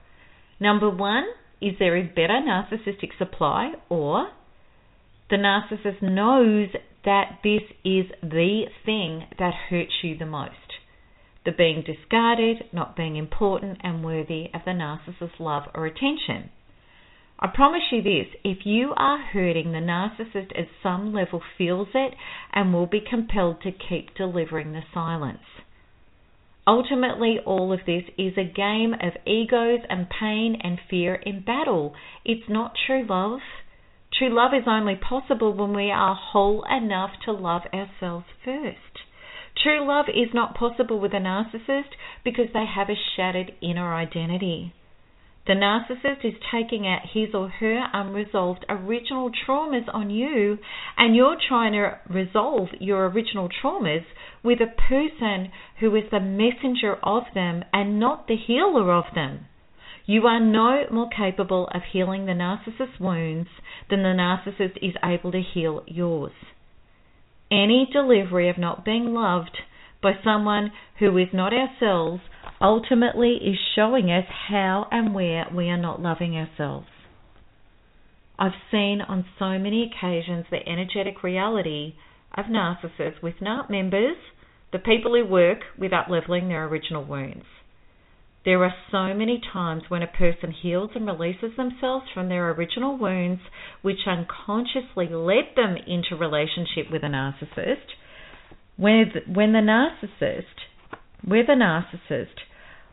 Number 0.59 0.89
one 0.89 1.25
is 1.59 1.73
there 1.79 1.97
is 1.97 2.09
better 2.09 2.39
narcissistic 2.39 3.17
supply, 3.17 3.73
or 3.89 4.29
the 5.29 5.37
narcissist 5.37 6.01
knows 6.01 6.69
that 7.03 7.39
this 7.43 7.63
is 7.83 8.05
the 8.21 8.65
thing 8.85 9.23
that 9.39 9.53
hurts 9.69 10.03
you 10.03 10.17
the 10.17 10.25
most. 10.25 10.53
The 11.45 11.51
being 11.51 11.83
discarded, 11.83 12.65
not 12.71 12.95
being 12.95 13.15
important 13.15 13.79
and 13.81 14.03
worthy 14.03 14.47
of 14.53 14.61
the 14.65 14.71
narcissist's 14.71 15.39
love 15.39 15.63
or 15.73 15.85
attention. 15.85 16.51
I 17.39 17.47
promise 17.47 17.83
you 17.91 18.01
this 18.01 18.27
if 18.43 18.65
you 18.65 18.93
are 18.97 19.19
hurting, 19.19 19.71
the 19.71 19.77
narcissist 19.77 20.57
at 20.57 20.67
some 20.81 21.13
level 21.13 21.41
feels 21.57 21.89
it 21.93 22.15
and 22.51 22.73
will 22.73 22.87
be 22.87 22.99
compelled 23.07 23.61
to 23.61 23.71
keep 23.71 24.15
delivering 24.15 24.71
the 24.71 24.81
silence. 24.91 25.43
Ultimately, 26.65 27.37
all 27.45 27.71
of 27.71 27.85
this 27.85 28.03
is 28.17 28.33
a 28.37 28.43
game 28.43 28.93
of 28.93 29.13
egos 29.25 29.81
and 29.87 30.09
pain 30.09 30.57
and 30.61 30.79
fear 30.89 31.15
in 31.15 31.41
battle. 31.41 31.93
It's 32.25 32.49
not 32.49 32.75
true 32.87 33.05
love. 33.07 33.39
True 34.11 34.33
love 34.33 34.51
is 34.53 34.67
only 34.67 34.95
possible 34.95 35.53
when 35.53 35.73
we 35.73 35.91
are 35.91 36.15
whole 36.15 36.65
enough 36.69 37.11
to 37.25 37.31
love 37.31 37.61
ourselves 37.71 38.25
first. 38.43 39.05
True 39.63 39.87
love 39.87 40.07
is 40.09 40.33
not 40.33 40.55
possible 40.55 40.99
with 40.99 41.13
a 41.13 41.17
narcissist 41.17 41.93
because 42.23 42.47
they 42.53 42.65
have 42.65 42.89
a 42.89 42.95
shattered 43.15 43.53
inner 43.61 43.93
identity. 43.93 44.73
The 45.47 45.53
narcissist 45.53 46.25
is 46.25 46.33
taking 46.51 46.85
out 46.85 47.03
his 47.13 47.33
or 47.33 47.47
her 47.47 47.87
unresolved 47.93 48.65
original 48.67 49.31
traumas 49.31 49.87
on 49.93 50.09
you, 50.09 50.59
and 50.97 51.15
you're 51.15 51.37
trying 51.47 51.71
to 51.71 51.97
resolve 52.09 52.67
your 52.81 53.07
original 53.07 53.47
traumas 53.47 54.03
with 54.43 54.59
a 54.59 54.67
person 54.67 55.53
who 55.79 55.95
is 55.95 56.03
the 56.11 56.19
messenger 56.19 56.95
of 57.01 57.23
them 57.33 57.63
and 57.71 57.97
not 57.97 58.27
the 58.27 58.35
healer 58.35 58.91
of 58.91 59.05
them. 59.15 59.45
You 60.05 60.27
are 60.27 60.41
no 60.41 60.85
more 60.91 61.09
capable 61.09 61.69
of 61.73 61.81
healing 61.93 62.25
the 62.25 62.33
narcissist's 62.33 62.99
wounds 62.99 63.49
than 63.89 64.03
the 64.03 64.09
narcissist 64.09 64.77
is 64.81 64.95
able 65.01 65.31
to 65.31 65.41
heal 65.41 65.81
yours. 65.87 66.33
Any 67.49 67.87
delivery 67.89 68.49
of 68.49 68.57
not 68.57 68.83
being 68.83 69.13
loved 69.13 69.57
by 70.01 70.13
someone 70.23 70.71
who 70.99 71.17
is 71.17 71.27
not 71.33 71.53
ourselves 71.53 72.21
ultimately 72.61 73.35
is 73.35 73.57
showing 73.75 74.11
us 74.11 74.25
how 74.49 74.87
and 74.91 75.13
where 75.13 75.45
we 75.53 75.69
are 75.69 75.77
not 75.77 76.01
loving 76.01 76.35
ourselves. 76.35 76.87
I've 78.39 78.51
seen 78.71 79.01
on 79.01 79.25
so 79.39 79.57
many 79.57 79.91
occasions 79.91 80.45
the 80.51 80.67
energetic 80.67 81.23
reality 81.23 81.95
of 82.35 82.45
narcissists 82.45 83.21
with 83.21 83.35
NARP 83.41 83.69
members, 83.69 84.17
the 84.71 84.79
people 84.79 85.15
who 85.15 85.25
work 85.25 85.59
with 85.77 85.91
upleveling 85.91 86.47
their 86.47 86.65
original 86.65 87.03
wounds. 87.03 87.45
There 88.45 88.63
are 88.63 88.75
so 88.91 89.13
many 89.13 89.41
times 89.51 89.83
when 89.89 90.03
a 90.03 90.07
person 90.07 90.51
heals 90.51 90.91
and 90.95 91.05
releases 91.05 91.57
themselves 91.57 92.05
from 92.13 92.29
their 92.29 92.49
original 92.51 92.97
wounds, 92.97 93.41
which 93.81 94.07
unconsciously 94.07 95.09
led 95.09 95.55
them 95.55 95.75
into 95.75 96.15
relationship 96.15 96.91
with 96.91 97.03
a 97.03 97.07
narcissist. 97.07 97.95
When, 98.77 99.11
when 99.27 99.53
the 99.53 99.59
narcissist, 99.59 100.43
a 101.49 101.55
narcissist, 101.55 102.39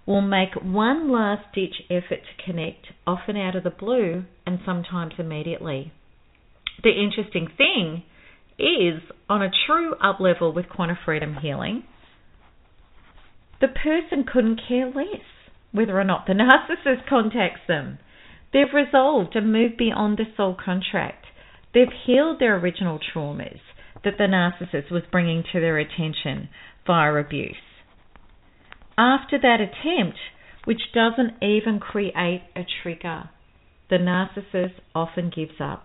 will 0.06 0.22
make 0.22 0.54
one 0.62 1.10
last 1.12 1.54
ditch 1.54 1.82
effort 1.90 2.20
to 2.20 2.44
connect, 2.44 2.86
often 3.06 3.36
out 3.36 3.54
of 3.54 3.64
the 3.64 3.70
blue 3.70 4.24
and 4.46 4.58
sometimes 4.64 5.14
immediately. 5.18 5.92
The 6.82 6.90
interesting 6.90 7.48
thing 7.56 8.02
is, 8.58 9.02
on 9.28 9.42
a 9.42 9.50
true 9.66 9.94
up 9.96 10.20
level 10.20 10.52
with 10.52 10.68
quantum 10.68 10.98
freedom 11.04 11.36
healing, 11.40 11.84
the 13.60 13.68
person 13.68 14.24
couldn't 14.30 14.60
care 14.66 14.86
less 14.86 15.22
whether 15.72 15.98
or 15.98 16.04
not 16.04 16.26
the 16.26 16.32
narcissist 16.34 17.08
contacts 17.08 17.60
them. 17.68 17.98
They've 18.52 18.72
resolved 18.72 19.32
to 19.32 19.40
move 19.40 19.72
beyond 19.76 20.18
the 20.18 20.24
soul 20.36 20.56
contract. 20.62 21.26
They've 21.72 21.88
healed 22.06 22.38
their 22.38 22.56
original 22.56 22.98
traumas 22.98 23.60
that 24.04 24.18
the 24.18 24.24
narcissist 24.24 24.90
was 24.90 25.02
bringing 25.10 25.42
to 25.52 25.60
their 25.60 25.78
attention 25.78 26.48
via 26.86 27.14
abuse. 27.14 27.56
After 28.96 29.38
that 29.40 29.58
attempt, 29.60 30.18
which 30.64 30.92
doesn't 30.94 31.42
even 31.42 31.80
create 31.80 32.42
a 32.54 32.64
trigger, 32.82 33.30
the 33.90 33.96
narcissist 33.96 34.74
often 34.94 35.30
gives 35.34 35.60
up. 35.60 35.84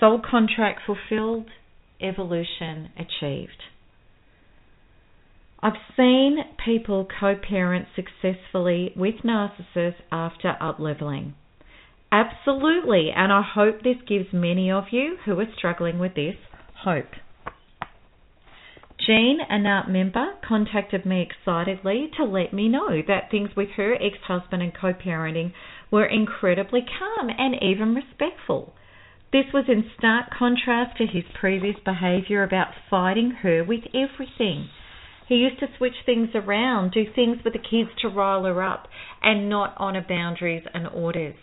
Soul 0.00 0.20
contract 0.28 0.80
fulfilled, 0.86 1.46
evolution 2.00 2.90
achieved. 2.96 3.62
I've 5.60 5.72
seen 5.96 6.38
people 6.64 7.08
co 7.20 7.34
parent 7.34 7.88
successfully 7.96 8.92
with 8.94 9.16
narcissists 9.24 10.00
after 10.12 10.56
upleveling. 10.60 11.32
Absolutely, 12.10 13.10
and 13.14 13.30
I 13.32 13.42
hope 13.42 13.82
this 13.82 13.98
gives 14.06 14.32
many 14.32 14.70
of 14.70 14.84
you 14.90 15.18
who 15.24 15.38
are 15.40 15.52
struggling 15.56 15.98
with 15.98 16.14
this 16.14 16.36
hope. 16.82 17.12
Jean, 18.98 19.40
an 19.48 19.66
art 19.66 19.88
member, 19.88 20.34
contacted 20.46 21.04
me 21.04 21.22
excitedly 21.22 22.10
to 22.16 22.24
let 22.24 22.52
me 22.52 22.68
know 22.68 23.02
that 23.06 23.30
things 23.30 23.54
with 23.54 23.70
her 23.76 23.94
ex 23.94 24.18
husband 24.26 24.62
and 24.62 24.74
co 24.74 24.92
parenting 24.92 25.52
were 25.90 26.06
incredibly 26.06 26.82
calm 26.82 27.30
and 27.30 27.54
even 27.62 27.94
respectful. 27.94 28.74
This 29.32 29.52
was 29.52 29.68
in 29.68 29.90
stark 29.98 30.30
contrast 30.30 30.96
to 30.96 31.06
his 31.06 31.24
previous 31.38 31.76
behaviour 31.84 32.42
about 32.42 32.74
fighting 32.88 33.30
her 33.42 33.62
with 33.62 33.84
everything. 33.94 34.68
He 35.26 35.36
used 35.36 35.60
to 35.60 35.68
switch 35.76 36.04
things 36.06 36.30
around, 36.34 36.92
do 36.92 37.04
things 37.04 37.44
with 37.44 37.52
the 37.52 37.58
kids 37.58 37.90
to 38.00 38.08
rile 38.08 38.44
her 38.44 38.62
up, 38.62 38.88
and 39.22 39.48
not 39.50 39.76
honour 39.76 40.04
boundaries 40.08 40.64
and 40.72 40.88
orders. 40.88 41.36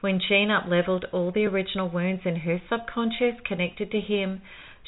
When 0.00 0.20
Jean 0.20 0.50
up 0.50 0.66
leveled 0.68 1.06
all 1.12 1.32
the 1.32 1.46
original 1.46 1.88
wounds 1.88 2.22
in 2.24 2.36
her 2.36 2.60
subconscious 2.68 3.40
connected 3.44 3.90
to 3.90 4.00
him, 4.00 4.42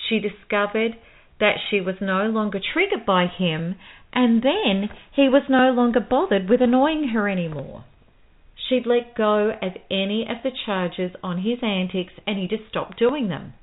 she 0.09 0.21
discovered 0.21 0.97
that 1.41 1.59
she 1.69 1.81
was 1.81 2.01
no 2.01 2.29
longer 2.29 2.61
triggered 2.61 3.05
by 3.05 3.27
him, 3.27 3.75
and 4.13 4.43
then 4.43 4.91
he 5.13 5.29
was 5.29 5.49
no 5.49 5.73
longer 5.73 6.01
bothered 6.01 6.49
with 6.49 6.61
annoying 6.61 7.09
her 7.09 7.29
anymore. 7.29 7.85
She'd 8.55 8.87
let 8.87 9.17
go 9.17 9.51
of 9.61 9.77
any 9.91 10.29
of 10.29 10.45
the 10.45 10.53
charges 10.65 11.11
on 11.25 11.39
his 11.39 11.59
antics 11.63 12.13
and 12.25 12.39
he 12.39 12.47
just 12.47 12.69
stopped 12.69 12.99
doing 12.99 13.29
them. 13.29 13.55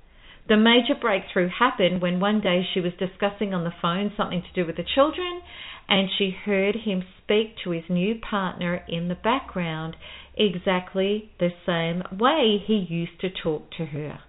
The 0.50 0.58
major 0.58 0.96
breakthrough 0.96 1.50
happened 1.50 2.01
when 2.01 2.20
one 2.20 2.42
day 2.42 2.66
she 2.74 2.82
was 2.82 2.94
discussing 2.94 3.54
on 3.54 3.63
the 3.63 3.74
phone 3.82 4.12
something 4.16 4.42
to 4.42 4.54
do 4.54 4.66
with 4.66 4.75
the 4.75 4.84
children 4.84 5.42
and 5.88 6.10
she 6.18 6.32
heard 6.32 6.75
him 6.75 7.04
speak 7.24 7.56
to 7.63 7.72
his 7.72 7.89
new 7.89 8.16
partner 8.16 8.84
in 8.88 9.08
the 9.08 9.16
background 9.16 9.96
exactly 10.38 11.32
the 11.39 11.50
same 11.65 12.03
way 12.17 12.58
he 12.65 12.86
used 12.89 13.20
to 13.22 13.29
talk 13.29 13.72
to 13.77 13.86
her. 13.88 14.20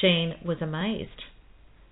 Jean 0.00 0.34
was 0.44 0.60
amazed. 0.60 1.22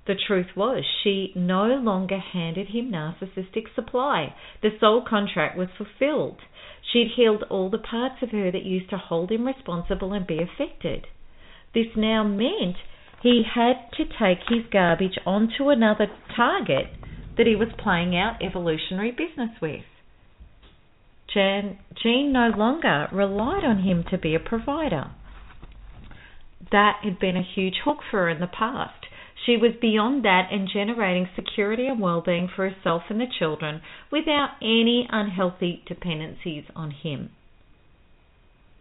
The 0.07 0.15
truth 0.15 0.57
was, 0.57 0.85
she 1.03 1.33
no 1.37 1.67
longer 1.67 2.19
handed 2.19 2.69
him 2.69 2.91
narcissistic 2.91 3.73
supply. 3.75 4.35
The 4.63 4.71
soul 4.81 5.03
contract 5.09 5.57
was 5.57 5.69
fulfilled. 5.77 6.39
She'd 6.91 7.13
healed 7.15 7.45
all 7.45 7.71
the 7.71 7.79
parts 7.79 8.23
of 8.23 8.31
her 8.31 8.51
that 8.51 8.65
used 8.65 8.91
to 8.91 8.97
hold 8.97 9.31
him 9.31 9.47
responsible 9.47 10.13
and 10.13 10.27
be 10.27 10.41
affected. 10.43 11.07
This 11.75 11.95
now 11.97 12.25
meant 12.25 12.77
he 13.23 13.43
had 13.55 13.93
to 13.99 14.05
take 14.05 14.49
his 14.49 14.67
garbage 14.73 15.19
onto 15.25 15.69
another 15.69 16.09
target 16.35 16.87
that 17.37 17.47
he 17.47 17.55
was 17.55 17.69
playing 17.79 18.17
out 18.17 18.43
evolutionary 18.43 19.11
business 19.13 19.61
with. 19.61 19.85
Jan, 21.33 21.79
Jean 22.03 22.33
no 22.33 22.49
longer 22.49 23.09
relied 23.13 23.65
on 23.65 23.83
him 23.83 24.05
to 24.11 24.19
be 24.19 24.35
a 24.35 24.41
provider. 24.41 25.11
That 26.73 27.01
had 27.03 27.19
been 27.19 27.37
a 27.37 27.43
huge 27.43 27.79
hook 27.85 27.99
for 28.11 28.21
her 28.21 28.29
in 28.29 28.41
the 28.41 28.47
past. 28.47 29.07
She 29.47 29.57
was 29.57 29.73
beyond 29.81 30.25
that 30.25 30.49
and 30.53 30.69
generating 30.69 31.29
security 31.35 31.87
and 31.87 32.01
well-being 32.01 32.49
for 32.49 32.69
herself 32.69 33.05
and 33.09 33.21
the 33.21 33.27
children 33.27 33.81
without 34.11 34.51
any 34.61 35.09
unhealthy 35.11 35.83
dependencies 35.87 36.65
on 36.77 36.91
him. 36.91 37.31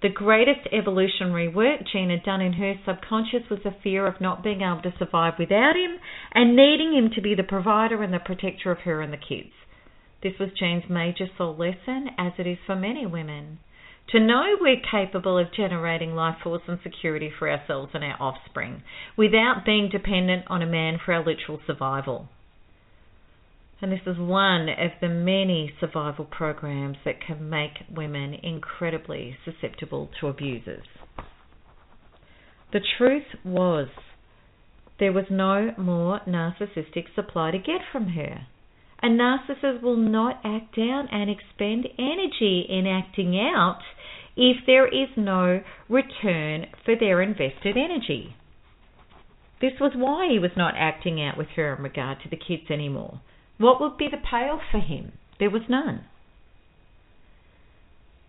The 0.02 0.10
greatest 0.10 0.68
evolutionary 0.72 1.48
work 1.48 1.82
Jean 1.92 2.10
had 2.10 2.24
done 2.24 2.42
in 2.42 2.54
her 2.54 2.76
subconscious 2.86 3.50
was 3.50 3.60
the 3.64 3.72
fear 3.84 4.08
of 4.08 4.22
not 4.22 4.44
being 4.44 4.62
able 4.62 4.82
to 4.84 4.94
survive 4.98 5.34
without 5.38 5.76
him 5.76 6.00
and 6.34 6.56
needing 6.56 6.94
him 6.94 7.10
to 7.16 7.22
be 7.22 7.36
the 7.36 7.44
provider 7.44 8.02
and 8.02 8.14
the 8.14 8.20
protector 8.20 8.72
of 8.72 8.80
her 8.80 9.02
and 9.02 9.12
the 9.12 9.18
kids. 9.18 9.52
This 10.22 10.34
was 10.40 10.50
Jane's 10.60 10.90
major 10.90 11.28
soul 11.38 11.56
lesson, 11.56 12.10
as 12.18 12.34
it 12.38 12.46
is 12.46 12.58
for 12.66 12.76
many 12.76 13.06
women. 13.06 13.60
To 14.12 14.20
know 14.20 14.58
we're 14.60 14.82
capable 14.82 15.38
of 15.38 15.54
generating 15.54 16.16
life 16.16 16.38
force 16.44 16.64
and 16.68 16.80
security 16.82 17.32
for 17.38 17.50
ourselves 17.50 17.92
and 17.94 18.04
our 18.04 18.18
offspring 18.20 18.82
without 19.16 19.64
being 19.66 19.88
dependent 19.90 20.46
on 20.48 20.62
a 20.62 20.66
man 20.66 20.98
for 21.04 21.14
our 21.14 21.24
literal 21.24 21.60
survival. 21.66 22.28
And 23.82 23.92
this 23.92 24.02
is 24.06 24.18
one 24.18 24.68
of 24.68 24.92
the 25.00 25.08
many 25.08 25.72
survival 25.80 26.26
programs 26.26 26.98
that 27.06 27.22
can 27.22 27.50
make 27.50 27.86
women 27.90 28.34
incredibly 28.34 29.38
susceptible 29.46 30.10
to 30.20 30.28
abusers. 30.28 30.88
The 32.74 32.82
truth 32.98 33.24
was, 33.46 33.88
there 35.00 35.14
was 35.14 35.26
no 35.30 35.72
more 35.78 36.20
narcissistic 36.28 37.06
supply 37.16 37.52
to 37.52 37.58
get 37.58 37.82
from 37.92 38.10
her. 38.10 38.48
A 39.02 39.08
narcissist 39.08 39.82
will 39.82 39.98
not 39.98 40.42
act 40.44 40.76
down 40.76 41.08
and 41.12 41.30
expend 41.30 41.88
energy 41.98 42.66
in 42.68 42.86
acting 42.86 43.40
out 43.40 43.80
if 44.36 44.58
there 44.66 44.88
is 44.88 45.10
no 45.16 45.62
return 45.88 46.68
for 46.84 46.96
their 46.96 47.22
invested 47.22 47.78
energy. 47.78 48.36
This 49.62 49.74
was 49.80 49.92
why 49.96 50.28
he 50.30 50.40
was 50.40 50.52
not 50.56 50.76
acting 50.78 51.22
out 51.22 51.38
with 51.38 51.48
her 51.56 51.76
in 51.76 51.84
regard 51.84 52.20
to 52.24 52.30
the 52.30 52.38
kids 52.38 52.70
anymore. 52.70 53.22
What 53.58 53.82
would 53.82 53.98
be 53.98 54.08
the 54.10 54.18
payoff 54.18 54.62
for 54.72 54.80
him? 54.80 55.14
There 55.40 55.50
was 55.50 55.64
none. 55.70 56.06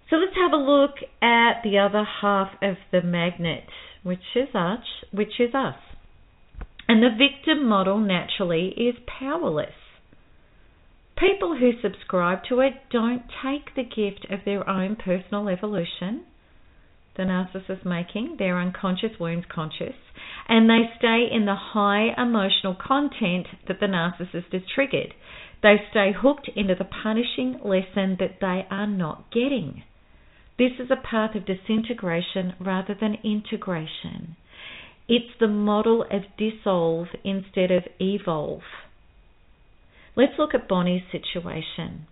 So 0.08 0.16
let's 0.16 0.36
have 0.36 0.52
a 0.52 0.56
look 0.56 0.96
at 1.22 1.62
the 1.62 1.78
other 1.78 2.04
half 2.20 2.50
of 2.60 2.76
the 2.90 3.02
magnet, 3.02 3.64
which 4.02 4.34
is 4.34 4.48
us, 4.54 4.84
which 5.12 5.38
is 5.38 5.54
us. 5.54 5.76
And 6.88 7.00
the 7.00 7.10
victim 7.10 7.68
model 7.68 7.98
naturally 7.98 8.68
is 8.76 8.96
powerless. 9.06 9.74
People 11.20 11.54
who 11.58 11.72
subscribe 11.82 12.44
to 12.48 12.60
it 12.60 12.72
don't 12.90 13.24
take 13.42 13.74
the 13.74 13.82
gift 13.84 14.26
of 14.30 14.40
their 14.46 14.66
own 14.66 14.96
personal 14.96 15.50
evolution, 15.50 16.24
the 17.14 17.24
narcissist 17.24 17.84
making 17.84 18.36
their 18.38 18.58
unconscious 18.58 19.20
wounds 19.20 19.44
conscious, 19.54 19.96
and 20.48 20.70
they 20.70 20.88
stay 20.96 21.28
in 21.30 21.44
the 21.44 21.54
high 21.54 22.14
emotional 22.16 22.74
content 22.74 23.46
that 23.68 23.80
the 23.80 23.86
narcissist 23.86 24.50
has 24.52 24.62
triggered. 24.74 25.12
They 25.62 25.76
stay 25.90 26.12
hooked 26.18 26.48
into 26.56 26.74
the 26.74 26.86
punishing 26.86 27.60
lesson 27.62 28.16
that 28.18 28.40
they 28.40 28.66
are 28.70 28.86
not 28.86 29.30
getting. 29.30 29.82
This 30.58 30.72
is 30.78 30.90
a 30.90 30.96
path 30.96 31.34
of 31.34 31.44
disintegration 31.44 32.54
rather 32.58 32.94
than 32.98 33.18
integration. 33.22 34.36
It's 35.06 35.38
the 35.38 35.48
model 35.48 36.02
of 36.10 36.22
dissolve 36.38 37.08
instead 37.24 37.70
of 37.70 37.82
evolve. 38.00 38.62
Let's 40.16 40.38
look 40.38 40.54
at 40.54 40.68
Bonnie's 40.68 41.02
situation. 41.10 42.06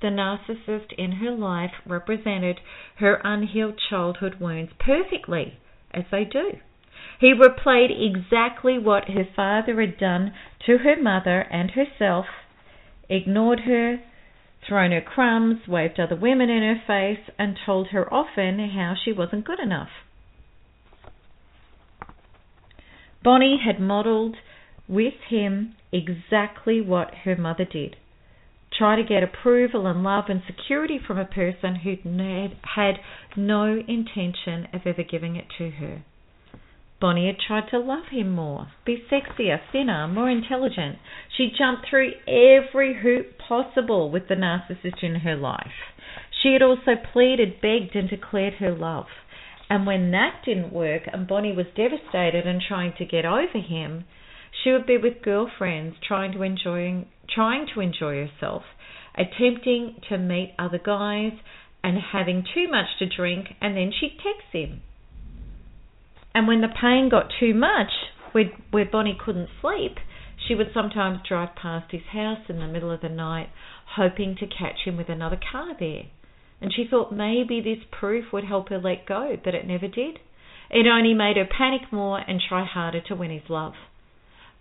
The 0.00 0.08
narcissist 0.08 0.92
in 0.96 1.12
her 1.12 1.30
life 1.30 1.72
represented 1.86 2.60
her 2.96 3.20
unhealed 3.22 3.78
childhood 3.90 4.40
wounds 4.40 4.72
perfectly, 4.78 5.58
as 5.92 6.04
they 6.10 6.24
do. 6.24 6.58
He 7.18 7.34
replayed 7.34 7.90
exactly 7.90 8.78
what 8.78 9.08
her 9.10 9.24
father 9.36 9.80
had 9.80 9.98
done 9.98 10.32
to 10.66 10.78
her 10.78 10.96
mother 10.96 11.40
and 11.50 11.72
herself, 11.72 12.26
ignored 13.08 13.60
her, 13.60 14.00
thrown 14.66 14.92
her 14.92 15.00
crumbs, 15.00 15.66
waved 15.68 16.00
other 16.00 16.16
women 16.16 16.48
in 16.48 16.62
her 16.62 16.82
face, 16.86 17.30
and 17.38 17.58
told 17.66 17.88
her 17.88 18.12
often 18.12 18.58
how 18.70 18.94
she 18.94 19.12
wasn't 19.12 19.44
good 19.44 19.60
enough. 19.60 19.90
Bonnie 23.22 23.58
had 23.62 23.78
modelled 23.80 24.36
with 24.90 25.14
him 25.28 25.76
exactly 25.92 26.80
what 26.80 27.14
her 27.24 27.36
mother 27.36 27.64
did. 27.64 27.96
Try 28.76 28.96
to 28.96 29.04
get 29.04 29.22
approval 29.22 29.86
and 29.86 30.02
love 30.02 30.24
and 30.28 30.42
security 30.46 30.98
from 31.04 31.18
a 31.18 31.24
person 31.24 31.76
who 31.76 31.96
had 32.74 32.94
no 33.36 33.80
intention 33.86 34.66
of 34.72 34.82
ever 34.86 35.02
giving 35.02 35.36
it 35.36 35.46
to 35.58 35.70
her. 35.70 36.02
Bonnie 37.00 37.28
had 37.28 37.38
tried 37.38 37.70
to 37.70 37.78
love 37.78 38.08
him 38.10 38.30
more, 38.32 38.68
be 38.84 39.02
sexier, 39.10 39.58
thinner, 39.72 40.06
more 40.06 40.28
intelligent. 40.28 40.98
She 41.34 41.50
jumped 41.56 41.86
through 41.88 42.12
every 42.28 43.00
hoop 43.00 43.38
possible 43.38 44.10
with 44.10 44.28
the 44.28 44.34
narcissist 44.34 45.02
in 45.02 45.20
her 45.20 45.36
life. 45.36 45.94
She 46.42 46.52
had 46.52 46.62
also 46.62 46.96
pleaded, 47.12 47.60
begged, 47.62 47.96
and 47.96 48.08
declared 48.08 48.54
her 48.54 48.74
love. 48.74 49.06
And 49.70 49.86
when 49.86 50.10
that 50.10 50.42
didn't 50.44 50.72
work 50.72 51.02
and 51.10 51.28
Bonnie 51.28 51.54
was 51.54 51.66
devastated 51.76 52.46
and 52.46 52.60
trying 52.60 52.92
to 52.98 53.04
get 53.04 53.24
over 53.24 53.58
him, 53.58 54.04
she 54.62 54.72
would 54.72 54.86
be 54.86 54.96
with 54.96 55.22
girlfriends 55.22 55.96
trying 56.06 56.32
to 56.32 56.42
enjoy 56.42 57.06
trying 57.32 57.66
to 57.74 57.80
enjoy 57.80 58.26
herself, 58.26 58.62
attempting 59.14 60.00
to 60.08 60.18
meet 60.18 60.54
other 60.58 60.78
guys 60.78 61.32
and 61.82 61.96
having 62.12 62.44
too 62.54 62.68
much 62.68 62.86
to 62.98 63.06
drink 63.06 63.48
and 63.60 63.76
then 63.76 63.92
she'd 63.98 64.18
text 64.18 64.52
him. 64.52 64.82
And 66.34 66.46
when 66.46 66.60
the 66.60 66.68
pain 66.68 67.08
got 67.10 67.30
too 67.40 67.54
much, 67.54 67.90
where, 68.32 68.50
where 68.70 68.84
Bonnie 68.84 69.18
couldn't 69.24 69.48
sleep, 69.60 69.96
she 70.46 70.54
would 70.54 70.70
sometimes 70.72 71.20
drive 71.28 71.56
past 71.60 71.90
his 71.90 72.02
house 72.12 72.48
in 72.48 72.58
the 72.58 72.66
middle 72.66 72.90
of 72.90 73.00
the 73.00 73.08
night, 73.08 73.48
hoping 73.96 74.36
to 74.36 74.46
catch 74.46 74.84
him 74.84 74.96
with 74.96 75.08
another 75.08 75.38
car 75.50 75.74
there. 75.78 76.04
And 76.60 76.72
she 76.72 76.86
thought 76.88 77.12
maybe 77.12 77.60
this 77.60 77.84
proof 77.90 78.26
would 78.32 78.44
help 78.44 78.68
her 78.68 78.78
let 78.78 79.06
go, 79.06 79.36
but 79.42 79.54
it 79.54 79.66
never 79.66 79.88
did. 79.88 80.18
It 80.70 80.86
only 80.86 81.14
made 81.14 81.36
her 81.36 81.46
panic 81.46 81.92
more 81.92 82.18
and 82.18 82.40
try 82.40 82.64
harder 82.64 83.00
to 83.08 83.14
win 83.16 83.30
his 83.30 83.48
love. 83.48 83.74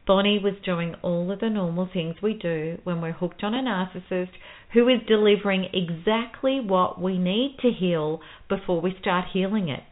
Bonnie 0.05 0.39
was 0.39 0.55
doing 0.65 0.95
all 1.01 1.31
of 1.31 1.39
the 1.39 1.49
normal 1.49 1.87
things 1.91 2.15
we 2.21 2.33
do 2.33 2.79
when 2.83 3.01
we're 3.01 3.11
hooked 3.11 3.43
on 3.43 3.53
a 3.53 3.61
narcissist 3.61 4.31
who 4.73 4.87
is 4.87 4.99
delivering 5.07 5.67
exactly 5.73 6.59
what 6.59 7.01
we 7.01 7.17
need 7.17 7.57
to 7.61 7.71
heal 7.71 8.21
before 8.47 8.81
we 8.81 8.95
start 8.99 9.25
healing 9.33 9.69
it. 9.69 9.83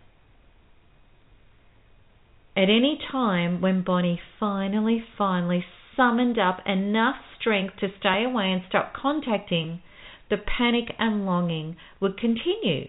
At 2.55 2.69
any 2.69 2.99
time 3.11 3.61
when 3.61 3.83
Bonnie 3.83 4.19
finally, 4.39 5.03
finally 5.17 5.63
summoned 5.95 6.39
up 6.39 6.59
enough 6.65 7.17
strength 7.39 7.75
to 7.79 7.87
stay 7.99 8.23
away 8.23 8.51
and 8.51 8.63
stop 8.67 8.93
contacting, 8.93 9.81
the 10.29 10.37
panic 10.37 10.93
and 10.97 11.25
longing 11.25 11.75
would 11.99 12.17
continue. 12.17 12.87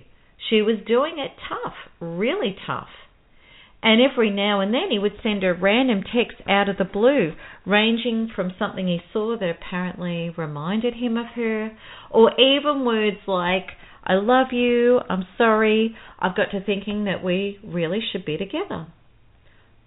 She 0.49 0.63
was 0.63 0.77
doing 0.87 1.19
it 1.19 1.33
tough, 1.49 1.75
really 2.01 2.57
tough. 2.67 2.89
And 3.83 4.01
every 4.03 4.31
now 4.31 4.61
and 4.61 4.75
then 4.75 4.91
he 4.91 4.99
would 4.99 5.21
send 5.23 5.43
her 5.43 5.55
random 5.55 6.03
texts 6.03 6.43
out 6.49 6.69
of 6.69 6.79
the 6.79 6.85
blue, 6.85 7.33
ranging 7.65 8.29
from 8.35 8.53
something 8.59 8.87
he 8.87 9.01
saw 9.13 9.37
that 9.39 9.51
apparently 9.51 10.31
reminded 10.37 10.95
him 10.95 11.17
of 11.17 11.27
her, 11.37 11.77
or 12.11 12.33
even 12.41 12.85
words 12.85 13.19
like, 13.27 13.69
I 14.05 14.15
love 14.15 14.49
you, 14.53 15.01
I'm 15.09 15.27
sorry, 15.37 15.95
I've 16.19 16.37
got 16.37 16.51
to 16.51 16.61
thinking 16.65 17.05
that 17.05 17.23
we 17.23 17.61
really 17.63 18.01
should 18.01 18.25
be 18.25 18.37
together. 18.37 18.87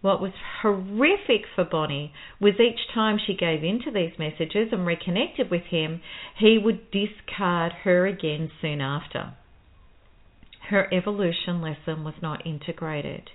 What 0.01 0.21
was 0.21 0.31
horrific 0.61 1.45
for 1.53 1.63
Bonnie 1.63 2.13
was 2.39 2.59
each 2.59 2.79
time 2.93 3.19
she 3.19 3.35
gave 3.35 3.63
in 3.63 3.81
to 3.83 3.91
these 3.91 4.17
messages 4.17 4.69
and 4.71 4.85
reconnected 4.85 5.51
with 5.51 5.65
him, 5.69 6.01
he 6.37 6.57
would 6.57 6.89
discard 6.91 7.73
her 7.83 8.07
again 8.07 8.51
soon 8.61 8.81
after. 8.81 9.33
Her 10.69 10.91
evolution 10.91 11.61
lesson 11.61 12.03
was 12.03 12.15
not 12.21 12.45
integrated. 12.47 13.29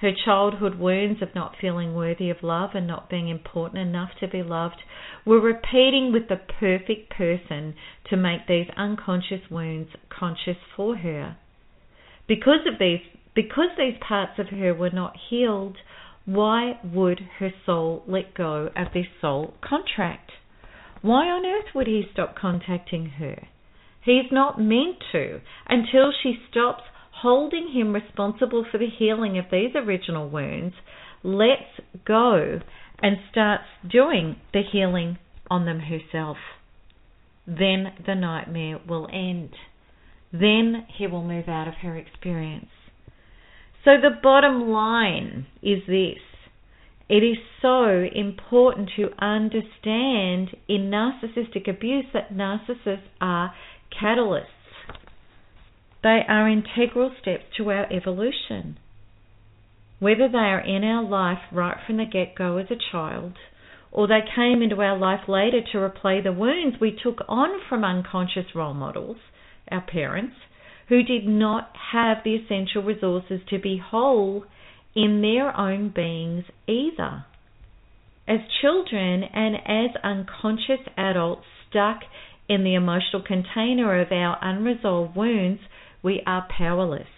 Her 0.00 0.12
childhood 0.12 0.76
wounds 0.78 1.22
of 1.22 1.34
not 1.34 1.56
feeling 1.60 1.94
worthy 1.94 2.30
of 2.30 2.44
love 2.44 2.70
and 2.74 2.86
not 2.86 3.10
being 3.10 3.28
important 3.28 3.80
enough 3.80 4.10
to 4.20 4.28
be 4.28 4.44
loved 4.44 4.80
were 5.24 5.40
repeating 5.40 6.12
with 6.12 6.28
the 6.28 6.36
perfect 6.36 7.10
person 7.10 7.74
to 8.08 8.16
make 8.16 8.46
these 8.46 8.68
unconscious 8.76 9.50
wounds 9.50 9.90
conscious 10.08 10.58
for 10.76 10.96
her. 10.96 11.36
Because 12.28 12.64
of 12.66 12.78
these 12.78 13.00
because 13.34 13.70
these 13.76 13.98
parts 14.00 14.38
of 14.38 14.48
her 14.48 14.74
were 14.74 14.90
not 14.90 15.16
healed, 15.30 15.76
why 16.24 16.78
would 16.84 17.20
her 17.38 17.52
soul 17.64 18.02
let 18.06 18.34
go 18.34 18.70
of 18.76 18.92
this 18.92 19.06
soul 19.20 19.54
contract? 19.60 20.32
Why 21.02 21.28
on 21.28 21.46
earth 21.46 21.74
would 21.74 21.86
he 21.86 22.08
stop 22.12 22.36
contacting 22.36 23.06
her? 23.18 23.48
He's 24.04 24.30
not 24.30 24.60
meant 24.60 25.02
to 25.12 25.40
until 25.68 26.12
she 26.12 26.38
stops 26.50 26.82
holding 27.22 27.72
him 27.72 27.92
responsible 27.92 28.64
for 28.70 28.78
the 28.78 28.88
healing 28.98 29.38
of 29.38 29.46
these 29.50 29.74
original 29.74 30.28
wounds, 30.28 30.74
lets 31.22 31.80
go 32.06 32.60
and 33.00 33.16
starts 33.30 33.64
doing 33.90 34.36
the 34.52 34.62
healing 34.72 35.18
on 35.50 35.64
them 35.64 35.80
herself. 35.80 36.36
Then 37.46 37.92
the 38.06 38.14
nightmare 38.14 38.78
will 38.86 39.08
end. 39.12 39.50
Then 40.32 40.86
he 40.96 41.06
will 41.06 41.24
move 41.24 41.48
out 41.48 41.68
of 41.68 41.74
her 41.82 41.96
experience. 41.96 42.68
So 43.84 43.92
the 44.00 44.18
bottom 44.22 44.68
line 44.68 45.46
is 45.62 45.78
this. 45.86 46.18
It 47.08 47.22
is 47.22 47.38
so 47.62 48.04
important 48.14 48.90
to 48.96 49.08
understand 49.18 50.54
in 50.68 50.90
narcissistic 50.90 51.68
abuse 51.68 52.04
that 52.12 52.34
narcissists 52.34 53.08
are 53.20 53.54
catalysts 53.98 54.57
they 56.02 56.20
are 56.28 56.48
integral 56.48 57.12
steps 57.20 57.44
to 57.56 57.70
our 57.70 57.92
evolution. 57.92 58.78
Whether 59.98 60.28
they 60.28 60.38
are 60.38 60.60
in 60.60 60.84
our 60.84 61.02
life 61.02 61.42
right 61.52 61.76
from 61.86 61.96
the 61.96 62.04
get 62.04 62.36
go 62.36 62.56
as 62.58 62.70
a 62.70 62.92
child, 62.92 63.32
or 63.90 64.06
they 64.06 64.20
came 64.36 64.62
into 64.62 64.80
our 64.80 64.96
life 64.96 65.28
later 65.28 65.60
to 65.72 65.78
replay 65.78 66.22
the 66.22 66.32
wounds 66.32 66.76
we 66.80 66.92
took 67.02 67.22
on 67.26 67.60
from 67.68 67.84
unconscious 67.84 68.54
role 68.54 68.74
models, 68.74 69.16
our 69.70 69.80
parents, 69.80 70.36
who 70.88 71.02
did 71.02 71.26
not 71.26 71.70
have 71.92 72.18
the 72.24 72.34
essential 72.34 72.82
resources 72.82 73.40
to 73.50 73.58
be 73.58 73.78
whole 73.84 74.44
in 74.94 75.20
their 75.20 75.56
own 75.58 75.92
beings 75.94 76.44
either. 76.66 77.24
As 78.26 78.40
children 78.60 79.24
and 79.24 79.56
as 79.56 79.96
unconscious 80.04 80.86
adults 80.96 81.44
stuck 81.68 82.00
in 82.48 82.62
the 82.62 82.74
emotional 82.74 83.22
container 83.22 84.00
of 84.00 84.12
our 84.12 84.38
unresolved 84.40 85.16
wounds, 85.16 85.60
we 86.02 86.22
are 86.26 86.46
powerless. 86.56 87.08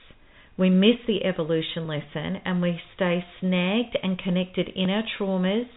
We 0.56 0.70
miss 0.70 0.96
the 1.06 1.24
evolution 1.24 1.86
lesson 1.86 2.40
and 2.44 2.60
we 2.60 2.80
stay 2.94 3.24
snagged 3.40 3.96
and 4.02 4.18
connected 4.18 4.68
in 4.74 4.90
our 4.90 5.02
traumas 5.18 5.68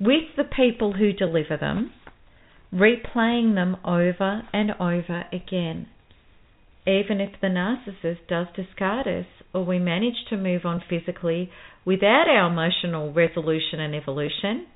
with 0.00 0.24
the 0.36 0.44
people 0.44 0.94
who 0.94 1.12
deliver 1.12 1.56
them, 1.56 1.92
replaying 2.74 3.54
them 3.54 3.76
over 3.84 4.42
and 4.52 4.72
over 4.80 5.24
again. 5.32 5.86
Even 6.84 7.20
if 7.20 7.40
the 7.40 7.46
narcissist 7.46 8.26
does 8.28 8.48
discard 8.56 9.06
us 9.06 9.26
or 9.54 9.64
we 9.64 9.78
manage 9.78 10.24
to 10.30 10.36
move 10.36 10.64
on 10.64 10.82
physically 10.90 11.48
without 11.84 12.26
our 12.28 12.50
emotional 12.50 13.12
resolution 13.12 13.78
and 13.78 13.94
evolution, 13.94 14.66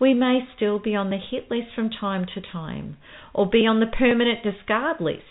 we 0.00 0.14
may 0.14 0.40
still 0.54 0.78
be 0.78 0.94
on 0.94 1.10
the 1.10 1.18
hit 1.18 1.50
list 1.50 1.68
from 1.74 1.90
time 1.90 2.26
to 2.34 2.40
time 2.40 2.96
or 3.34 3.48
be 3.50 3.66
on 3.66 3.80
the 3.80 3.86
permanent 3.86 4.44
discard 4.44 5.00
list 5.00 5.22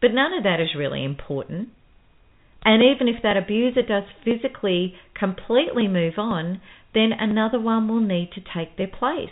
but 0.00 0.12
none 0.12 0.32
of 0.32 0.42
that 0.44 0.60
is 0.60 0.74
really 0.76 1.04
important. 1.04 1.68
And 2.64 2.82
even 2.82 3.08
if 3.08 3.22
that 3.22 3.36
abuser 3.36 3.82
does 3.82 4.04
physically 4.24 4.94
completely 5.14 5.86
move 5.86 6.14
on, 6.18 6.60
then 6.94 7.12
another 7.12 7.60
one 7.60 7.88
will 7.88 8.00
need 8.00 8.30
to 8.32 8.40
take 8.40 8.76
their 8.76 8.88
place. 8.88 9.30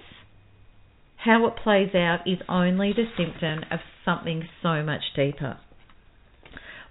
How 1.16 1.46
it 1.46 1.56
plays 1.56 1.94
out 1.94 2.26
is 2.26 2.38
only 2.48 2.92
the 2.92 3.06
symptom 3.16 3.64
of 3.70 3.80
something 4.04 4.46
so 4.62 4.82
much 4.82 5.02
deeper. 5.16 5.58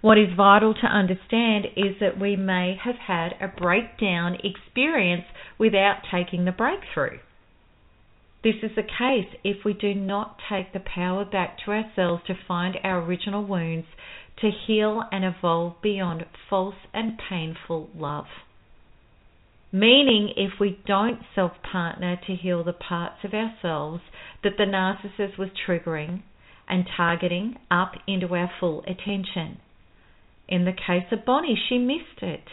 What 0.00 0.18
is 0.18 0.36
vital 0.36 0.74
to 0.74 0.86
understand 0.86 1.66
is 1.76 1.98
that 2.00 2.20
we 2.20 2.36
may 2.36 2.76
have 2.84 2.96
had 2.96 3.36
a 3.40 3.48
breakdown 3.48 4.36
experience 4.44 5.24
without 5.58 6.02
taking 6.12 6.44
the 6.44 6.52
breakthrough. 6.52 7.20
This 8.44 8.56
is 8.62 8.72
the 8.76 8.82
case 8.82 9.34
if 9.42 9.64
we 9.64 9.72
do 9.72 9.94
not 9.94 10.36
take 10.50 10.74
the 10.74 10.80
power 10.94 11.24
back 11.24 11.56
to 11.64 11.72
ourselves 11.72 12.22
to 12.26 12.34
find 12.46 12.76
our 12.84 13.00
original 13.00 13.42
wounds, 13.42 13.86
to 14.42 14.50
heal 14.66 15.02
and 15.10 15.24
evolve 15.24 15.80
beyond 15.80 16.26
false 16.50 16.74
and 16.92 17.18
painful 17.18 17.88
love. 17.96 18.26
Meaning, 19.72 20.34
if 20.36 20.60
we 20.60 20.78
don't 20.86 21.20
self 21.34 21.52
partner 21.62 22.20
to 22.26 22.34
heal 22.34 22.62
the 22.62 22.74
parts 22.74 23.24
of 23.24 23.32
ourselves 23.32 24.02
that 24.42 24.58
the 24.58 24.64
narcissist 24.64 25.38
was 25.38 25.48
triggering 25.66 26.22
and 26.68 26.84
targeting 26.96 27.56
up 27.70 27.94
into 28.06 28.34
our 28.34 28.50
full 28.60 28.82
attention. 28.82 29.58
In 30.48 30.66
the 30.66 30.72
case 30.72 31.10
of 31.10 31.24
Bonnie, 31.24 31.58
she 31.68 31.78
missed 31.78 32.20
it, 32.20 32.44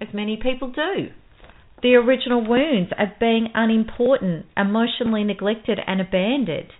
as 0.00 0.14
many 0.14 0.36
people 0.36 0.70
do 0.70 1.10
the 1.82 1.94
original 1.94 2.46
wounds 2.46 2.92
of 2.98 3.18
being 3.18 3.48
unimportant, 3.54 4.46
emotionally 4.56 5.24
neglected 5.24 5.78
and 5.86 6.00
abandoned, 6.00 6.70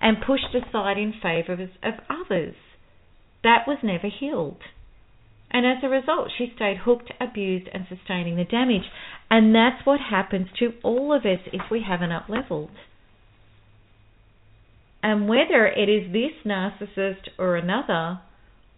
and 0.00 0.16
pushed 0.24 0.54
aside 0.54 0.98
in 0.98 1.12
favour 1.22 1.54
of 1.82 1.94
others. 2.08 2.54
That 3.42 3.66
was 3.66 3.78
never 3.82 4.08
healed. 4.08 4.60
And 5.50 5.66
as 5.66 5.82
a 5.82 5.88
result, 5.88 6.30
she 6.36 6.52
stayed 6.54 6.78
hooked, 6.78 7.12
abused, 7.20 7.68
and 7.74 7.86
sustaining 7.88 8.36
the 8.36 8.44
damage. 8.44 8.84
And 9.30 9.54
that's 9.54 9.84
what 9.84 10.00
happens 10.00 10.48
to 10.58 10.72
all 10.82 11.12
of 11.14 11.26
us 11.26 11.40
if 11.52 11.62
we 11.70 11.84
haven't 11.86 12.12
up 12.12 12.28
leveled. 12.28 12.70
And 15.02 15.28
whether 15.28 15.66
it 15.66 15.88
is 15.88 16.12
this 16.12 16.32
narcissist 16.46 17.28
or 17.38 17.56
another, 17.56 18.20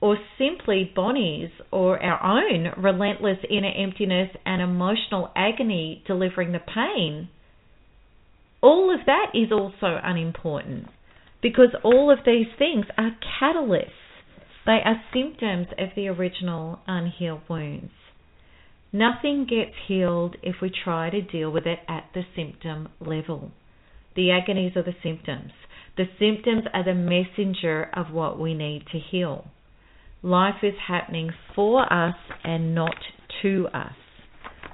or 0.05 0.19
simply 0.37 0.93
Bonnie's 0.95 1.49
or 1.71 1.99
our 2.03 2.23
own 2.23 2.67
relentless 2.77 3.39
inner 3.49 3.73
emptiness 3.75 4.29
and 4.45 4.61
emotional 4.61 5.33
agony 5.35 6.05
delivering 6.07 6.53
the 6.53 6.59
pain, 6.59 7.27
all 8.61 8.93
of 8.93 9.07
that 9.07 9.29
is 9.33 9.51
also 9.51 9.99
unimportant 10.05 10.89
because 11.41 11.71
all 11.83 12.13
of 12.13 12.19
these 12.27 12.49
things 12.59 12.85
are 12.99 13.17
catalysts. 13.41 13.89
They 14.67 14.81
are 14.85 15.01
symptoms 15.11 15.69
of 15.79 15.89
the 15.97 16.09
original 16.09 16.81
unhealed 16.87 17.41
wounds. 17.49 17.93
Nothing 18.93 19.47
gets 19.49 19.75
healed 19.89 20.37
if 20.43 20.57
we 20.61 20.71
try 20.85 21.09
to 21.09 21.23
deal 21.23 21.51
with 21.51 21.65
it 21.65 21.79
at 21.89 22.11
the 22.13 22.25
symptom 22.37 22.91
level. 23.01 23.53
The 24.17 24.33
agonies 24.33 24.77
are 24.77 24.83
the 24.83 24.93
symptoms. 25.03 25.53
The 25.97 26.05
symptoms 26.19 26.65
are 26.75 26.85
the 26.85 26.93
messenger 26.93 27.89
of 27.95 28.13
what 28.13 28.39
we 28.39 28.53
need 28.53 28.85
to 28.93 28.99
heal. 28.99 29.47
Life 30.25 30.63
is 30.63 30.73
happening 30.89 31.33
for 31.55 31.83
us 31.93 32.15
and 32.43 32.75
not 32.75 32.95
to 33.43 33.69
us. 33.75 33.93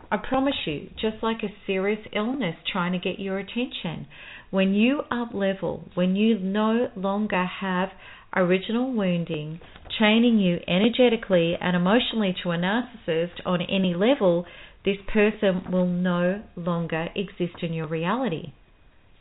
I 0.08 0.16
promise 0.16 0.54
you, 0.64 0.90
just 0.92 1.24
like 1.24 1.42
a 1.42 1.52
serious 1.66 1.98
illness 2.14 2.54
trying 2.72 2.92
to 2.92 3.00
get 3.00 3.18
your 3.18 3.40
attention, 3.40 4.06
when 4.50 4.74
you 4.74 5.00
up 5.10 5.34
level, 5.34 5.88
when 5.94 6.14
you 6.14 6.38
no 6.38 6.86
longer 6.94 7.44
have 7.60 7.88
original 8.36 8.92
wounding 8.92 9.60
chaining 9.98 10.38
you 10.38 10.58
energetically 10.68 11.56
and 11.60 11.74
emotionally 11.74 12.32
to 12.44 12.52
a 12.52 12.56
narcissist 12.56 13.44
on 13.44 13.60
any 13.62 13.92
level, 13.92 14.46
this 14.84 14.98
person 15.12 15.64
will 15.72 15.88
no 15.88 16.44
longer 16.54 17.08
exist 17.16 17.60
in 17.62 17.72
your 17.72 17.88
reality. 17.88 18.52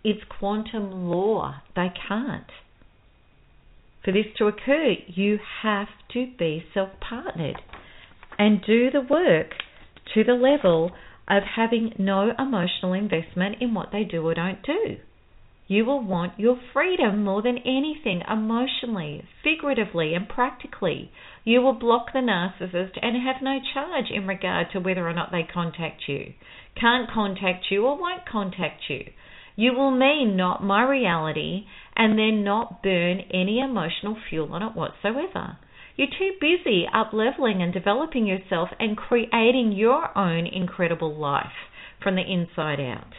It's 0.03 0.21
quantum 0.37 1.09
law. 1.09 1.55
They 1.75 1.87
can't. 2.07 2.45
For 4.03 4.11
this 4.11 4.27
to 4.37 4.47
occur, 4.47 4.95
you 5.07 5.39
have 5.61 5.89
to 6.13 6.27
be 6.37 6.65
self 6.73 6.89
partnered 6.99 7.61
and 8.37 8.63
do 8.63 8.89
the 8.89 9.01
work 9.01 9.55
to 10.13 10.23
the 10.23 10.33
level 10.33 10.91
of 11.27 11.43
having 11.55 11.93
no 11.97 12.31
emotional 12.39 12.93
investment 12.93 13.57
in 13.61 13.73
what 13.73 13.91
they 13.91 14.03
do 14.03 14.25
or 14.25 14.33
don't 14.33 14.63
do. 14.63 14.97
You 15.67 15.85
will 15.85 16.01
want 16.01 16.39
your 16.39 16.59
freedom 16.73 17.23
more 17.23 17.43
than 17.43 17.59
anything, 17.59 18.23
emotionally, 18.27 19.23
figuratively, 19.43 20.15
and 20.15 20.27
practically. 20.27 21.11
You 21.43 21.61
will 21.61 21.73
block 21.73 22.11
the 22.11 22.19
narcissist 22.19 22.97
and 23.03 23.15
have 23.21 23.43
no 23.43 23.59
charge 23.73 24.09
in 24.09 24.25
regard 24.25 24.71
to 24.71 24.79
whether 24.79 25.07
or 25.07 25.13
not 25.13 25.31
they 25.31 25.43
contact 25.43 26.07
you, 26.07 26.33
can't 26.75 27.07
contact 27.11 27.65
you, 27.69 27.85
or 27.85 27.99
won't 27.99 28.25
contact 28.25 28.89
you. 28.89 29.11
You 29.55 29.73
will 29.73 29.91
mean 29.91 30.35
not 30.35 30.63
my 30.63 30.83
reality 30.83 31.67
and 31.99 32.17
then 32.17 32.45
not 32.45 32.81
burn 32.81 33.19
any 33.31 33.59
emotional 33.59 34.15
fuel 34.29 34.53
on 34.53 34.63
it 34.63 34.73
whatsoever. 34.73 35.57
You're 35.97 36.07
too 36.07 36.31
busy 36.39 36.85
up 36.91 37.11
leveling 37.11 37.61
and 37.61 37.73
developing 37.73 38.25
yourself 38.25 38.69
and 38.79 38.95
creating 38.95 39.73
your 39.73 40.17
own 40.17 40.47
incredible 40.47 41.13
life 41.13 41.67
from 42.01 42.15
the 42.15 42.21
inside 42.21 42.79
out. 42.79 43.11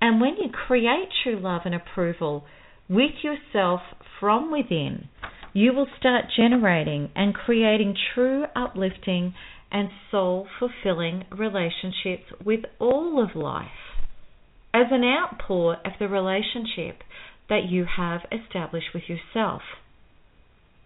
And 0.00 0.20
when 0.20 0.34
you 0.38 0.50
create 0.50 1.08
true 1.22 1.38
love 1.38 1.62
and 1.64 1.74
approval 1.74 2.44
with 2.88 3.12
yourself 3.22 3.80
from 4.18 4.50
within, 4.50 5.08
you 5.52 5.72
will 5.72 5.86
start 6.00 6.24
generating 6.36 7.10
and 7.14 7.32
creating 7.32 7.94
true 8.12 8.44
uplifting 8.56 9.34
and 9.70 9.88
soul 10.10 10.48
fulfilling 10.58 11.26
relationships 11.30 12.24
with 12.44 12.60
all 12.80 13.22
of 13.22 13.36
life 13.36 13.68
as 14.74 14.86
an 14.90 15.04
outpour 15.04 15.76
of 15.84 15.92
the 16.00 16.08
relationship 16.08 17.02
that 17.48 17.68
you 17.68 17.84
have 17.96 18.20
established 18.30 18.88
with 18.94 19.04
yourself. 19.08 19.62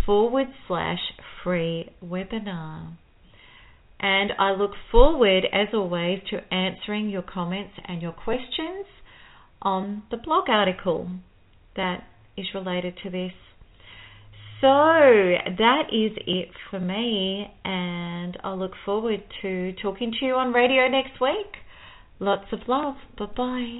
forward 0.05 0.47
slash 0.67 0.99
free 1.43 1.89
webinar. 2.03 2.95
And 3.99 4.31
I 4.39 4.51
look 4.51 4.71
forward, 4.91 5.45
as 5.51 5.67
always, 5.73 6.19
to 6.29 6.53
answering 6.53 7.09
your 7.09 7.21
comments 7.21 7.73
and 7.87 8.01
your 8.01 8.13
questions 8.13 8.85
on 9.61 10.03
the 10.09 10.17
blog 10.17 10.49
article 10.49 11.07
that 11.75 12.03
is 12.35 12.47
related 12.55 12.97
to 13.03 13.11
this. 13.11 13.33
So 14.61 14.67
that 14.67 15.87
is 15.91 16.11
it 16.27 16.49
for 16.69 16.79
me, 16.79 17.47
and 17.65 18.37
I 18.43 18.53
look 18.53 18.73
forward 18.85 19.23
to 19.41 19.73
talking 19.81 20.13
to 20.19 20.25
you 20.25 20.35
on 20.35 20.53
radio 20.53 20.87
next 20.87 21.19
week. 21.19 21.55
Lots 22.19 22.45
of 22.51 22.59
love. 22.67 22.95
Bye 23.17 23.25
bye. 23.35 23.79